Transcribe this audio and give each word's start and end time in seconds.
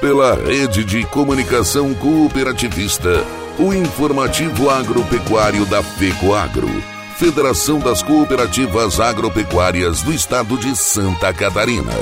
Pela 0.00 0.34
rede 0.34 0.82
de 0.82 1.04
comunicação 1.04 1.92
cooperativista, 1.92 3.22
o 3.58 3.74
informativo 3.74 4.70
agropecuário 4.70 5.66
da 5.66 5.82
FECOAGRO, 5.82 6.70
Federação 7.18 7.78
das 7.78 8.02
Cooperativas 8.02 8.98
Agropecuárias 8.98 10.00
do 10.00 10.10
Estado 10.10 10.56
de 10.56 10.74
Santa 10.74 11.34
Catarina. 11.34 11.92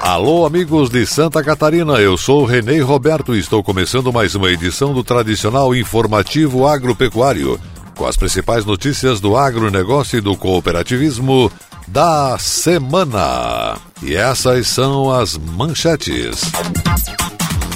Alô, 0.00 0.46
amigos 0.46 0.88
de 0.88 1.04
Santa 1.04 1.44
Catarina, 1.44 2.00
eu 2.00 2.16
sou 2.16 2.46
Renê 2.46 2.80
Roberto 2.80 3.34
e 3.34 3.38
estou 3.38 3.62
começando 3.62 4.10
mais 4.14 4.34
uma 4.34 4.50
edição 4.50 4.94
do 4.94 5.04
tradicional 5.04 5.74
informativo 5.74 6.66
agropecuário, 6.66 7.60
com 7.96 8.06
as 8.06 8.16
principais 8.16 8.64
notícias 8.64 9.20
do 9.20 9.36
agronegócio 9.36 10.18
e 10.18 10.20
do 10.20 10.36
cooperativismo 10.36 11.50
da 11.86 12.36
semana. 12.38 13.76
E 14.02 14.14
essas 14.14 14.68
são 14.68 15.10
as 15.12 15.36
manchetes. 15.36 16.42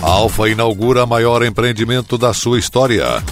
Alfa 0.02 0.48
inaugura 0.48 1.06
maior 1.06 1.44
empreendimento 1.44 2.16
da 2.16 2.32
sua 2.32 2.58
história. 2.58 3.22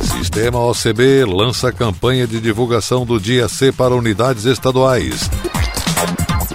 Sistema 0.00 0.58
OCB 0.58 1.24
lança 1.26 1.72
campanha 1.72 2.26
de 2.26 2.40
divulgação 2.40 3.04
do 3.04 3.20
Dia 3.20 3.48
C 3.48 3.70
para 3.70 3.94
unidades 3.94 4.44
estaduais. 4.44 5.30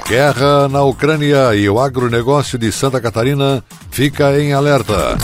Guerra 0.08 0.68
na 0.70 0.84
Ucrânia 0.84 1.54
e 1.54 1.70
o 1.70 1.80
agronegócio 1.80 2.58
de 2.58 2.72
Santa 2.72 3.02
Catarina 3.02 3.64
fica 3.92 4.40
em 4.40 4.54
alerta. 4.54 5.18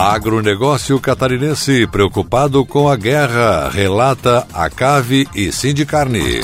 Agronegócio 0.00 1.00
catarinense 1.00 1.84
preocupado 1.88 2.64
com 2.64 2.88
a 2.88 2.94
guerra, 2.94 3.68
relata 3.68 4.46
a 4.54 4.70
Cave 4.70 5.26
e 5.34 5.50
Sindicarne. 5.50 6.40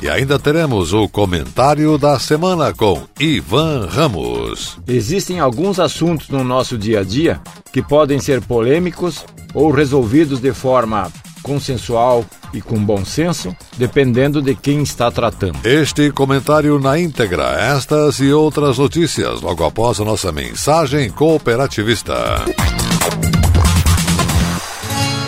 E 0.00 0.08
ainda 0.08 0.38
teremos 0.38 0.92
o 0.92 1.08
comentário 1.08 1.98
da 1.98 2.20
semana 2.20 2.72
com 2.72 3.02
Ivan 3.18 3.88
Ramos. 3.90 4.78
Existem 4.86 5.40
alguns 5.40 5.80
assuntos 5.80 6.28
no 6.28 6.44
nosso 6.44 6.78
dia 6.78 7.00
a 7.00 7.02
dia 7.02 7.40
que 7.72 7.82
podem 7.82 8.20
ser 8.20 8.40
polêmicos 8.40 9.24
ou 9.52 9.72
resolvidos 9.72 10.38
de 10.38 10.52
forma 10.52 11.10
consensual 11.42 12.24
e 12.52 12.60
com 12.60 12.82
bom 12.82 13.04
senso, 13.04 13.54
dependendo 13.76 14.40
de 14.40 14.54
quem 14.54 14.82
está 14.82 15.10
tratando. 15.10 15.58
Este 15.64 16.10
comentário 16.10 16.78
na 16.78 16.98
íntegra, 16.98 17.44
estas 17.58 18.20
e 18.20 18.32
outras 18.32 18.78
notícias, 18.78 19.40
logo 19.40 19.64
após 19.64 20.00
a 20.00 20.04
nossa 20.04 20.30
mensagem 20.30 21.10
cooperativista. 21.10 22.14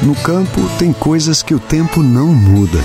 No 0.02 0.14
campo, 0.16 0.60
tem 0.78 0.92
coisas 0.92 1.42
que 1.42 1.54
o 1.54 1.58
tempo 1.58 2.02
não 2.02 2.26
muda, 2.26 2.78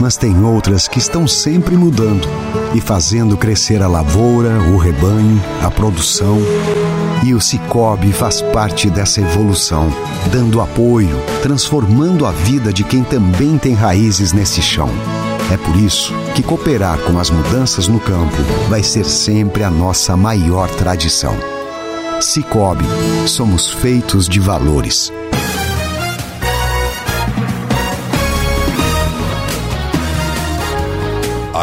mas 0.00 0.16
tem 0.16 0.44
outras 0.44 0.88
que 0.88 0.98
estão 0.98 1.26
sempre 1.26 1.76
mudando 1.76 2.28
e 2.74 2.80
fazendo 2.80 3.36
crescer 3.36 3.80
a 3.80 3.86
lavoura, 3.86 4.58
o 4.72 4.76
rebanho, 4.76 5.40
a 5.62 5.70
produção 5.70 6.38
e 7.22 7.34
o 7.34 7.40
Cicobi 7.40 8.12
faz 8.12 8.42
parte 8.42 8.90
dessa 8.90 9.20
evolução, 9.20 9.88
dando 10.30 10.60
apoio, 10.60 11.16
transformando 11.42 12.26
a 12.26 12.32
vida 12.32 12.72
de 12.72 12.82
quem 12.82 13.04
também 13.04 13.56
tem 13.56 13.74
raízes 13.74 14.32
nesse 14.32 14.60
chão. 14.60 14.88
É 15.52 15.56
por 15.56 15.76
isso 15.76 16.12
que 16.34 16.42
cooperar 16.42 16.98
com 17.00 17.18
as 17.18 17.30
mudanças 17.30 17.86
no 17.86 18.00
campo 18.00 18.36
vai 18.68 18.82
ser 18.82 19.04
sempre 19.04 19.62
a 19.62 19.70
nossa 19.70 20.16
maior 20.16 20.68
tradição. 20.70 21.36
Cicobi, 22.20 22.86
somos 23.26 23.68
feitos 23.68 24.28
de 24.28 24.40
valores. 24.40 25.12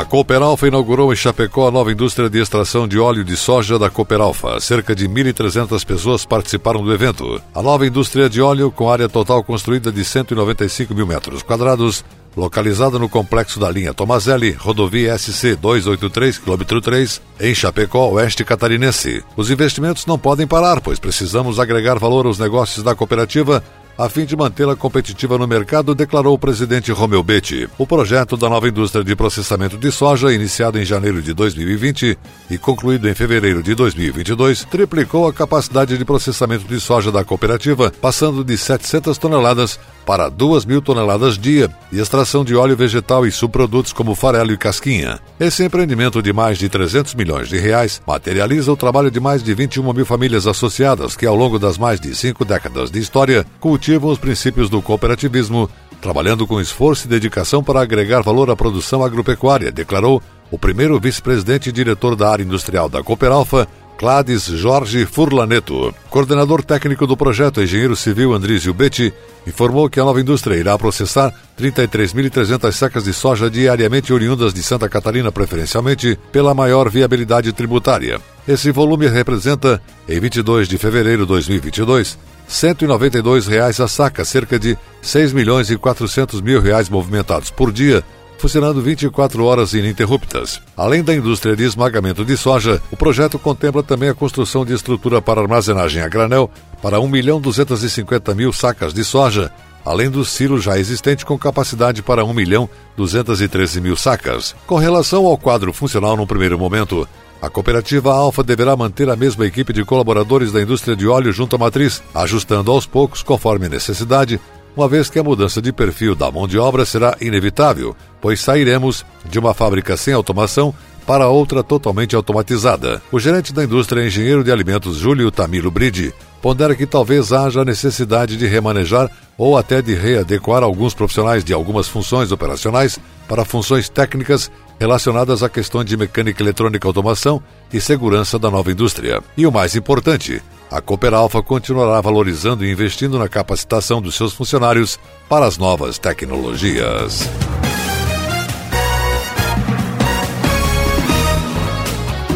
Cooperalfa 0.09 0.67
inaugurou 0.67 1.13
em 1.13 1.15
Chapecó 1.15 1.67
a 1.67 1.71
nova 1.71 1.91
indústria 1.91 2.27
de 2.27 2.39
extração 2.39 2.87
de 2.87 2.97
óleo 2.97 3.23
de 3.23 3.37
soja 3.37 3.77
da 3.77 3.91
Cooperalfa. 3.91 4.59
Cerca 4.59 4.95
de 4.95 5.07
1.300 5.07 5.85
pessoas 5.85 6.25
participaram 6.25 6.83
do 6.83 6.91
evento. 6.91 7.39
A 7.53 7.61
nova 7.61 7.85
indústria 7.85 8.27
de 8.27 8.41
óleo, 8.41 8.71
com 8.71 8.91
área 8.91 9.07
total 9.07 9.43
construída 9.43 9.91
de 9.91 10.03
195 10.03 10.95
mil 10.95 11.05
metros 11.05 11.43
quadrados, 11.43 12.03
localizada 12.35 12.97
no 12.97 13.07
complexo 13.07 13.59
da 13.59 13.69
linha 13.69 13.93
Tomazelli, 13.93 14.51
rodovia 14.51 15.15
SC 15.15 15.55
283, 15.55 16.39
quilômetro 16.39 16.81
3, 16.81 17.21
em 17.39 17.53
Chapecó, 17.53 18.09
oeste 18.09 18.43
catarinense. 18.43 19.23
Os 19.37 19.51
investimentos 19.51 20.07
não 20.07 20.17
podem 20.17 20.47
parar, 20.47 20.81
pois 20.81 20.97
precisamos 20.97 21.59
agregar 21.59 21.99
valor 21.99 22.25
aos 22.25 22.39
negócios 22.39 22.83
da 22.83 22.95
cooperativa 22.95 23.63
a 23.99 24.07
fim 24.07 24.23
de 24.23 24.33
mantê-la 24.33 24.77
competitiva 24.77 25.37
no 25.37 25.45
mercado, 25.45 25.93
declarou 25.93 26.33
o 26.33 26.39
presidente 26.39 26.89
Romeu 26.89 27.21
Betti. 27.21 27.67
O 27.77 27.85
projeto 27.85 28.37
da 28.37 28.47
nova 28.47 28.69
indústria 28.69 29.03
de 29.03 29.13
processamento 29.13 29.77
de 29.77 29.91
soja, 29.91 30.33
iniciado 30.33 30.79
em 30.79 30.85
janeiro 30.85 31.21
de 31.21 31.33
2020 31.33 32.17
e 32.49 32.57
concluído 32.57 33.09
em 33.09 33.13
fevereiro 33.13 33.61
de 33.61 33.75
2022, 33.75 34.63
triplicou 34.63 35.27
a 35.27 35.33
capacidade 35.33 35.97
de 35.97 36.05
processamento 36.05 36.63
de 36.63 36.79
soja 36.79 37.11
da 37.11 37.25
cooperativa, 37.25 37.91
passando 38.01 38.41
de 38.41 38.57
700 38.57 39.17
toneladas 39.17 39.77
para 40.05 40.29
2 40.29 40.63
mil 40.63 40.81
toneladas 40.81 41.37
dia 41.37 41.69
e 41.91 41.99
extração 41.99 42.45
de 42.45 42.55
óleo 42.55 42.77
vegetal 42.77 43.27
e 43.27 43.31
subprodutos 43.31 43.91
como 43.91 44.15
farelo 44.15 44.53
e 44.53 44.57
casquinha. 44.57 45.19
Esse 45.37 45.65
empreendimento 45.65 46.21
de 46.21 46.31
mais 46.31 46.57
de 46.57 46.69
300 46.69 47.15
milhões 47.15 47.49
de 47.49 47.57
reais 47.57 48.01
materializa 48.07 48.71
o 48.71 48.77
trabalho 48.77 49.11
de 49.11 49.19
mais 49.19 49.43
de 49.43 49.53
21 49.53 49.91
mil 49.91 50.05
famílias 50.05 50.47
associadas 50.47 51.17
que, 51.17 51.25
ao 51.25 51.35
longo 51.35 51.59
das 51.59 51.77
mais 51.77 51.99
de 51.99 52.15
cinco 52.15 52.45
décadas 52.45 52.89
de 52.89 52.97
história, 52.97 53.45
cultivam 53.59 53.88
os 53.97 54.17
princípios 54.17 54.69
do 54.69 54.81
cooperativismo, 54.81 55.69
trabalhando 56.01 56.45
com 56.45 56.61
esforço 56.61 57.05
e 57.05 57.09
dedicação 57.09 57.63
para 57.63 57.81
agregar 57.81 58.21
valor 58.21 58.49
à 58.49 58.55
produção 58.55 59.03
agropecuária, 59.03 59.71
declarou 59.71 60.21
o 60.51 60.57
primeiro 60.57 60.99
vice-presidente 60.99 61.69
e 61.69 61.71
diretor 61.71 62.15
da 62.15 62.29
área 62.29 62.43
industrial 62.43 62.89
da 62.89 63.03
Cooperalfa, 63.03 63.67
Clades 63.99 64.45
Jorge 64.45 65.05
Furlaneto. 65.05 65.93
Coordenador 66.09 66.63
técnico 66.63 67.05
do 67.05 67.17
projeto, 67.17 67.61
engenheiro 67.61 67.97
civil 67.97 68.33
Andrísio 68.33 68.73
Betti, 68.73 69.13
informou 69.45 69.89
que 69.89 69.99
a 69.99 70.05
nova 70.05 70.21
indústria 70.21 70.55
irá 70.55 70.77
processar 70.77 71.33
33.300 71.59 72.71
sacas 72.71 73.03
de 73.03 73.13
soja 73.13 73.49
diariamente 73.49 74.13
oriundas 74.13 74.53
de 74.53 74.63
Santa 74.63 74.87
Catarina, 74.87 75.33
preferencialmente 75.33 76.17
pela 76.31 76.53
maior 76.53 76.89
viabilidade 76.89 77.51
tributária. 77.51 78.21
Esse 78.47 78.71
volume 78.71 79.07
representa, 79.07 79.81
em 80.07 80.17
22 80.17 80.69
de 80.69 80.77
fevereiro 80.77 81.23
de 81.23 81.27
2022, 81.27 82.13
R$ 82.13 82.17
192 82.49 83.45
reais 83.45 83.79
a 83.79 83.87
saca, 83.87 84.25
cerca 84.25 84.57
de 84.57 84.75
6 85.03 85.33
milhões 85.33 85.69
e 85.69 85.77
400 85.77 86.41
mil 86.41 86.59
reais 86.59 86.89
movimentados 86.89 87.51
por 87.51 87.71
dia, 87.71 88.03
funcionando 88.39 88.81
24 88.81 89.45
horas 89.45 89.73
ininterruptas. 89.73 90.59
Além 90.75 91.03
da 91.03 91.13
indústria 91.13 91.55
de 91.55 91.63
esmagamento 91.63 92.25
de 92.25 92.35
soja, 92.35 92.81
o 92.91 92.97
projeto 92.97 93.37
contempla 93.37 93.83
também 93.83 94.09
a 94.09 94.15
construção 94.15 94.65
de 94.65 94.73
estrutura 94.73 95.21
para 95.21 95.39
armazenagem 95.39 96.01
a 96.01 96.07
granel 96.07 96.49
para 96.81 96.99
1 96.99 97.07
milhão 97.07 97.39
250 97.39 98.33
mil 98.33 98.51
sacas 98.51 98.95
de 98.95 99.03
soja, 99.03 99.51
além 99.85 100.09
do 100.09 100.25
silo 100.25 100.59
já 100.59 100.79
existente 100.79 101.23
com 101.23 101.37
capacidade 101.37 102.01
para 102.01 102.25
1 102.25 102.33
milhão 102.33 102.67
213 102.97 103.79
mil 103.79 103.95
sacas. 103.95 104.55
Com 104.65 104.77
relação 104.77 105.27
ao 105.27 105.37
quadro 105.37 105.71
funcional 105.71 106.17
no 106.17 106.25
primeiro 106.25 106.57
momento, 106.57 107.07
a 107.41 107.49
cooperativa 107.49 108.13
Alfa 108.13 108.43
deverá 108.43 108.75
manter 108.75 109.09
a 109.09 109.15
mesma 109.15 109.45
equipe 109.45 109.71
de 109.71 109.85
colaboradores 109.85 110.51
da 110.51 110.61
indústria 110.61 110.95
de 110.95 111.07
óleo 111.07 111.31
junto 111.31 111.55
à 111.55 111.59
matriz, 111.59 112.03
ajustando 112.13 112.71
aos 112.71 112.85
poucos, 112.85 113.23
conforme 113.23 113.69
necessidade, 113.69 114.39
uma 114.75 114.87
vez 114.87 115.09
que 115.09 115.19
a 115.19 115.23
mudança 115.23 115.61
de 115.61 115.71
perfil 115.71 116.15
da 116.15 116.31
mão 116.31 116.47
de 116.47 116.57
obra 116.57 116.85
será 116.85 117.15
inevitável, 117.21 117.95
pois 118.21 118.39
sairemos 118.39 119.05
de 119.25 119.39
uma 119.39 119.53
fábrica 119.53 119.95
sem 119.95 120.13
automação 120.13 120.73
para 121.09 121.27
outra 121.27 121.63
totalmente 121.63 122.15
automatizada. 122.15 123.01
O 123.11 123.19
gerente 123.19 123.51
da 123.51 123.63
indústria 123.63 124.05
engenheiro 124.05 124.43
de 124.43 124.51
alimentos 124.51 124.97
Júlio 124.97 125.31
Tamilo 125.31 125.71
Bride 125.71 126.13
pondera 126.39 126.75
que 126.75 126.85
talvez 126.85 127.33
haja 127.33 127.65
necessidade 127.65 128.37
de 128.37 128.45
remanejar 128.45 129.09
ou 129.35 129.57
até 129.57 129.81
de 129.81 129.95
readequar 129.95 130.61
alguns 130.61 130.93
profissionais 130.93 131.43
de 131.43 131.51
algumas 131.51 131.87
funções 131.87 132.31
operacionais 132.31 132.99
para 133.27 133.43
funções 133.43 133.89
técnicas 133.89 134.51
relacionadas 134.79 135.41
a 135.41 135.49
questões 135.49 135.87
de 135.87 135.97
mecânica 135.97 136.43
eletrônica, 136.43 136.87
automação 136.87 137.41
e 137.73 137.81
segurança 137.81 138.37
da 138.37 138.51
nova 138.51 138.71
indústria. 138.71 139.19
E 139.35 139.47
o 139.47 139.51
mais 139.51 139.75
importante, 139.75 140.39
a 140.69 140.79
Cooper 140.79 141.15
Alpha 141.15 141.41
continuará 141.41 141.99
valorizando 142.01 142.63
e 142.63 142.71
investindo 142.71 143.17
na 143.17 143.27
capacitação 143.27 143.99
dos 143.99 144.13
seus 144.13 144.31
funcionários 144.31 144.99
para 145.27 145.47
as 145.47 145.57
novas 145.57 145.97
tecnologias. 145.97 147.27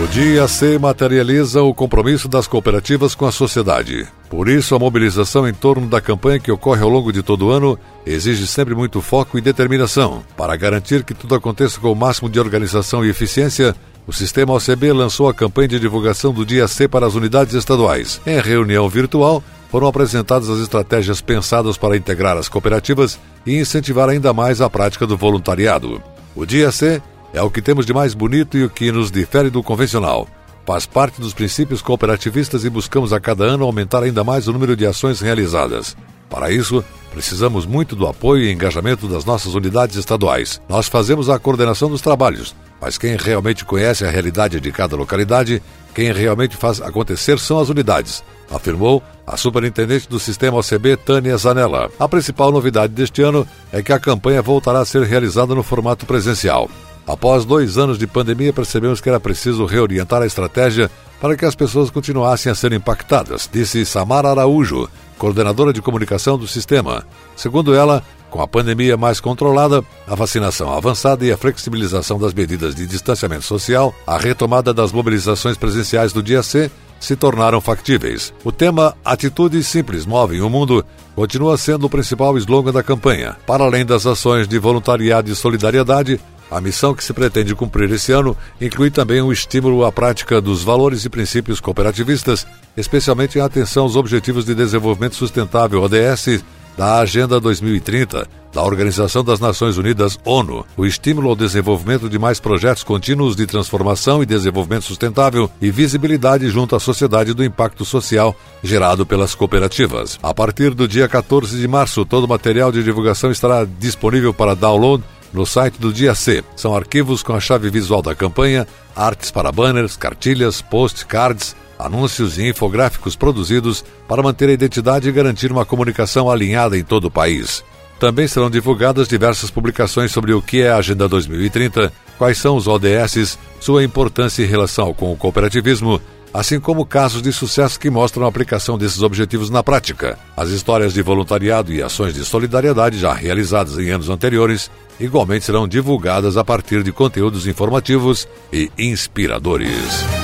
O 0.04 0.08
Dia 0.08 0.50
C 0.50 0.78
materializa 0.78 1.64
o 1.64 1.74
compromisso 1.74 2.28
das 2.28 2.46
cooperativas 2.46 3.16
com 3.16 3.26
a 3.26 3.32
sociedade. 3.32 4.06
Por 4.30 4.50
isso, 4.50 4.76
a 4.76 4.80
mobilização 4.80 5.48
em 5.48 5.54
torno 5.54 5.88
da 5.88 6.02
campanha 6.02 6.42
que 6.42 6.52
ocorre 6.52 6.82
ao 6.82 6.90
longo 6.90 7.10
de 7.14 7.24
todo 7.24 7.46
o 7.46 7.50
ano 7.50 7.80
exige 8.06 8.46
sempre 8.46 8.76
muito 8.76 9.02
foco 9.02 9.38
e 9.38 9.42
determinação. 9.42 10.22
Para 10.36 10.58
garantir 10.58 11.06
que 11.06 11.14
tudo 11.14 11.36
aconteça 11.36 11.80
com 11.80 11.90
o 11.90 11.96
máximo 11.96 12.30
de 12.30 12.38
organização 12.38 13.06
e 13.06 13.10
eficiência, 13.10 13.74
o 14.06 14.12
Sistema 14.12 14.54
OCB 14.54 14.92
lançou 14.92 15.30
a 15.30 15.34
campanha 15.34 15.70
de 15.70 15.80
divulgação 15.80 16.34
do 16.34 16.46
Dia 16.46 16.68
C 16.68 16.86
para 16.86 17.08
as 17.08 17.16
unidades 17.16 17.54
estaduais. 17.54 18.20
Em 18.28 18.42
reunião 18.42 18.90
virtual, 18.90 19.42
foram 19.72 19.88
apresentadas 19.88 20.50
as 20.50 20.60
estratégias 20.60 21.22
pensadas 21.22 21.78
para 21.78 21.96
integrar 21.96 22.36
as 22.36 22.50
cooperativas 22.50 23.18
e 23.46 23.58
incentivar 23.58 24.10
ainda 24.10 24.34
mais 24.34 24.60
a 24.60 24.70
prática 24.70 25.08
do 25.08 25.16
voluntariado. 25.16 26.04
O 26.36 26.46
Dia 26.46 26.74
C 26.74 27.02
é 27.34 27.42
o 27.42 27.50
que 27.50 27.62
temos 27.62 27.86
de 27.86 27.94
mais 27.94 28.14
bonito 28.14 28.58
e 28.58 28.64
o 28.64 28.70
que 28.70 28.92
nos 28.92 29.12
difere 29.12 29.50
do 29.50 29.64
convencional. 29.64 30.28
Faz 30.66 30.86
parte 30.86 31.20
dos 31.20 31.34
princípios 31.34 31.82
cooperativistas 31.82 32.64
e 32.64 32.70
buscamos 32.70 33.12
a 33.12 33.20
cada 33.20 33.44
ano 33.44 33.66
aumentar 33.66 34.04
ainda 34.04 34.24
mais 34.24 34.48
o 34.48 34.54
número 34.54 34.76
de 34.78 34.86
ações 34.86 35.20
realizadas. 35.20 35.98
Para 36.30 36.52
isso, 36.52 36.84
precisamos 37.12 37.66
muito 37.66 37.96
do 37.96 38.08
apoio 38.08 38.44
e 38.44 38.52
engajamento 38.52 39.08
das 39.08 39.26
nossas 39.26 39.54
unidades 39.56 39.98
estaduais. 39.98 40.62
Nós 40.70 40.88
fazemos 40.88 41.30
a 41.30 41.38
coordenação 41.38 41.90
dos 41.90 42.02
trabalhos, 42.02 42.56
mas 42.80 42.98
quem 42.98 43.16
realmente 43.18 43.66
conhece 43.66 44.06
a 44.06 44.10
realidade 44.10 44.60
de 44.60 44.72
cada 44.72 44.96
localidade, 44.96 45.62
quem 45.94 46.12
realmente 46.12 46.56
faz 46.56 46.82
acontecer 46.82 47.38
são 47.40 47.60
as 47.60 47.70
unidades, 47.70 48.24
afirmou 48.50 49.04
a 49.28 49.38
superintendente 49.38 50.10
do 50.10 50.20
sistema 50.20 50.58
OCB, 50.58 50.98
Tânia 50.98 51.38
Zanella. 51.38 51.92
A 52.00 52.08
principal 52.08 52.52
novidade 52.52 52.94
deste 52.94 53.22
ano 53.22 53.48
é 53.72 53.84
que 53.84 53.94
a 53.94 54.00
campanha 54.00 54.42
voltará 54.42 54.80
a 54.80 54.86
ser 54.86 55.04
realizada 55.04 55.54
no 55.54 55.62
formato 55.62 56.06
presencial. 56.06 56.70
Após 57.06 57.46
dois 57.46 57.78
anos 57.78 57.98
de 57.98 58.08
pandemia, 58.08 58.54
percebemos 58.54 59.02
que 59.02 59.10
era 59.10 59.20
preciso 59.20 59.66
reorientar 59.66 60.22
a 60.22 60.26
estratégia 60.26 60.90
para 61.20 61.36
que 61.36 61.46
as 61.46 61.56
pessoas 61.56 61.90
continuassem 61.90 62.52
a 62.52 62.56
ser 62.56 62.74
impactadas, 62.74 63.50
disse 63.52 63.86
Samara 63.86 64.30
Araújo, 64.30 64.90
coordenadora 65.18 65.72
de 65.72 65.82
comunicação 65.82 66.38
do 66.38 66.48
sistema. 66.48 67.06
Segundo 67.36 67.74
ela, 67.74 68.04
com 68.30 68.42
a 68.42 68.48
pandemia 68.48 68.98
mais 68.98 69.20
controlada, 69.20 69.84
a 70.08 70.16
vacinação 70.16 70.74
avançada 70.74 71.24
e 71.24 71.32
a 71.32 71.38
flexibilização 71.38 72.18
das 72.20 72.34
medidas 72.34 72.74
de 72.74 72.88
distanciamento 72.88 73.44
social, 73.44 73.94
a 74.08 74.18
retomada 74.18 74.74
das 74.74 74.92
mobilizações 74.92 75.56
presenciais 75.56 76.12
do 76.12 76.24
dia 76.24 76.42
C 76.42 76.72
se 77.00 77.16
tornaram 77.16 77.62
factíveis. 77.62 78.34
O 78.44 78.52
tema 78.52 78.96
Atitudes 79.04 79.68
Simples 79.68 80.06
Movem 80.06 80.42
o 80.42 80.50
Mundo 80.50 80.86
continua 81.16 81.58
sendo 81.58 81.86
o 81.86 81.90
principal 81.90 82.38
slogan 82.38 82.72
da 82.72 82.82
campanha. 82.82 83.36
Para 83.46 83.66
além 83.66 83.86
das 83.86 84.06
ações 84.06 84.48
de 84.48 84.58
voluntariado 84.58 85.30
e 85.30 85.36
solidariedade, 85.36 86.20
a 86.54 86.62
missão 86.62 86.94
que 86.94 87.04
se 87.04 87.14
pretende 87.14 87.56
cumprir 87.56 87.92
esse 87.92 88.12
ano 88.12 88.38
inclui 88.62 88.92
também 88.92 89.22
um 89.22 89.32
estímulo 89.32 89.84
à 89.84 89.92
prática 89.92 90.40
dos 90.40 90.64
valores 90.64 91.04
e 91.04 91.10
princípios 91.10 91.60
cooperativistas, 91.60 92.46
especialmente 92.78 93.40
em 93.40 93.42
atenção 93.42 93.84
aos 93.84 93.96
Objetivos 93.96 94.46
de 94.46 94.54
Desenvolvimento 94.54 95.16
Sustentável 95.16 95.82
ODS 95.82 96.44
da 96.78 97.00
Agenda 97.00 97.40
2030 97.40 98.28
da 98.54 98.62
Organização 98.62 99.24
das 99.24 99.40
Nações 99.40 99.78
Unidas 99.78 100.20
ONU, 100.24 100.64
o 100.78 100.86
estímulo 100.86 101.30
ao 101.30 101.36
desenvolvimento 101.36 102.08
de 102.08 102.20
mais 102.20 102.40
projetos 102.40 102.84
contínuos 102.84 103.36
de 103.36 103.48
transformação 103.48 104.22
e 104.22 104.28
desenvolvimento 104.28 104.86
sustentável 104.86 105.50
e 105.60 105.72
visibilidade 105.72 106.48
junto 106.50 106.76
à 106.76 106.80
sociedade 106.80 107.34
do 107.34 107.44
impacto 107.44 107.84
social 107.84 108.36
gerado 108.64 109.06
pelas 109.06 109.34
cooperativas. 109.34 110.20
A 110.22 110.34
partir 110.34 110.76
do 110.76 110.88
dia 110.88 111.08
14 111.08 111.58
de 111.58 111.68
março, 111.68 112.06
todo 112.06 112.26
o 112.26 112.30
material 112.30 112.72
de 112.72 112.84
divulgação 112.84 113.32
estará 113.32 113.66
disponível 113.66 114.32
para 114.32 114.56
download 114.56 115.04
no 115.34 115.46
site 115.46 115.80
do 115.80 115.92
Dia 115.92 116.14
C. 116.14 116.44
São 116.56 116.76
arquivos 116.76 117.24
com 117.24 117.34
a 117.34 117.40
chave 117.40 117.70
visual 117.70 118.02
da 118.02 118.14
campanha, 118.14 118.68
artes 118.96 119.32
para 119.32 119.52
banners, 119.52 119.98
cartilhas, 119.98 120.62
postcards, 120.62 121.56
anúncios 121.78 122.38
e 122.38 122.48
infográficos 122.48 123.16
produzidos 123.16 123.84
para 124.08 124.22
manter 124.22 124.50
a 124.50 124.54
identidade 124.54 125.10
e 125.10 125.12
garantir 125.12 125.52
uma 125.52 125.66
comunicação 125.66 126.30
alinhada 126.30 126.78
em 126.78 126.84
todo 126.84 127.06
o 127.06 127.12
país. 127.12 127.64
Também 128.00 128.28
serão 128.28 128.50
divulgadas 128.50 129.08
diversas 129.08 129.50
publicações 129.50 130.12
sobre 130.12 130.34
o 130.34 130.42
que 130.42 130.62
é 130.62 130.70
a 130.70 130.78
Agenda 130.78 131.08
2030, 131.08 131.92
quais 132.18 132.38
são 132.38 132.56
os 132.56 132.68
ODS, 132.68 133.38
sua 133.60 133.84
importância 133.84 134.44
em 134.44 134.48
relação 134.48 134.94
com 134.94 135.12
o 135.12 135.18
cooperativismo, 135.18 136.02
assim 136.34 136.60
como 136.60 136.86
casos 136.86 137.22
de 137.22 137.32
sucesso 137.32 137.80
que 137.80 137.90
mostram 137.90 138.26
a 138.26 138.30
aplicação 138.30 138.78
desses 138.78 139.02
objetivos 139.02 139.50
na 139.50 139.62
prática. 139.62 140.18
As 140.36 140.50
histórias 140.50 140.94
de 140.94 141.02
voluntariado 141.02 141.72
e 141.72 141.84
ações 141.84 142.14
de 142.14 142.26
solidariedade 142.26 142.98
já 142.98 143.14
realizadas 143.14 143.78
em 143.78 143.90
anos 143.92 144.10
anteriores 144.10 144.72
igualmente 145.00 145.46
serão 145.46 145.68
divulgadas 145.68 146.38
a 146.38 146.44
partir 146.44 146.84
de 146.84 146.92
conteúdos 146.92 147.46
informativos 147.46 148.28
e 148.52 148.72
inspiradores. 148.78 150.23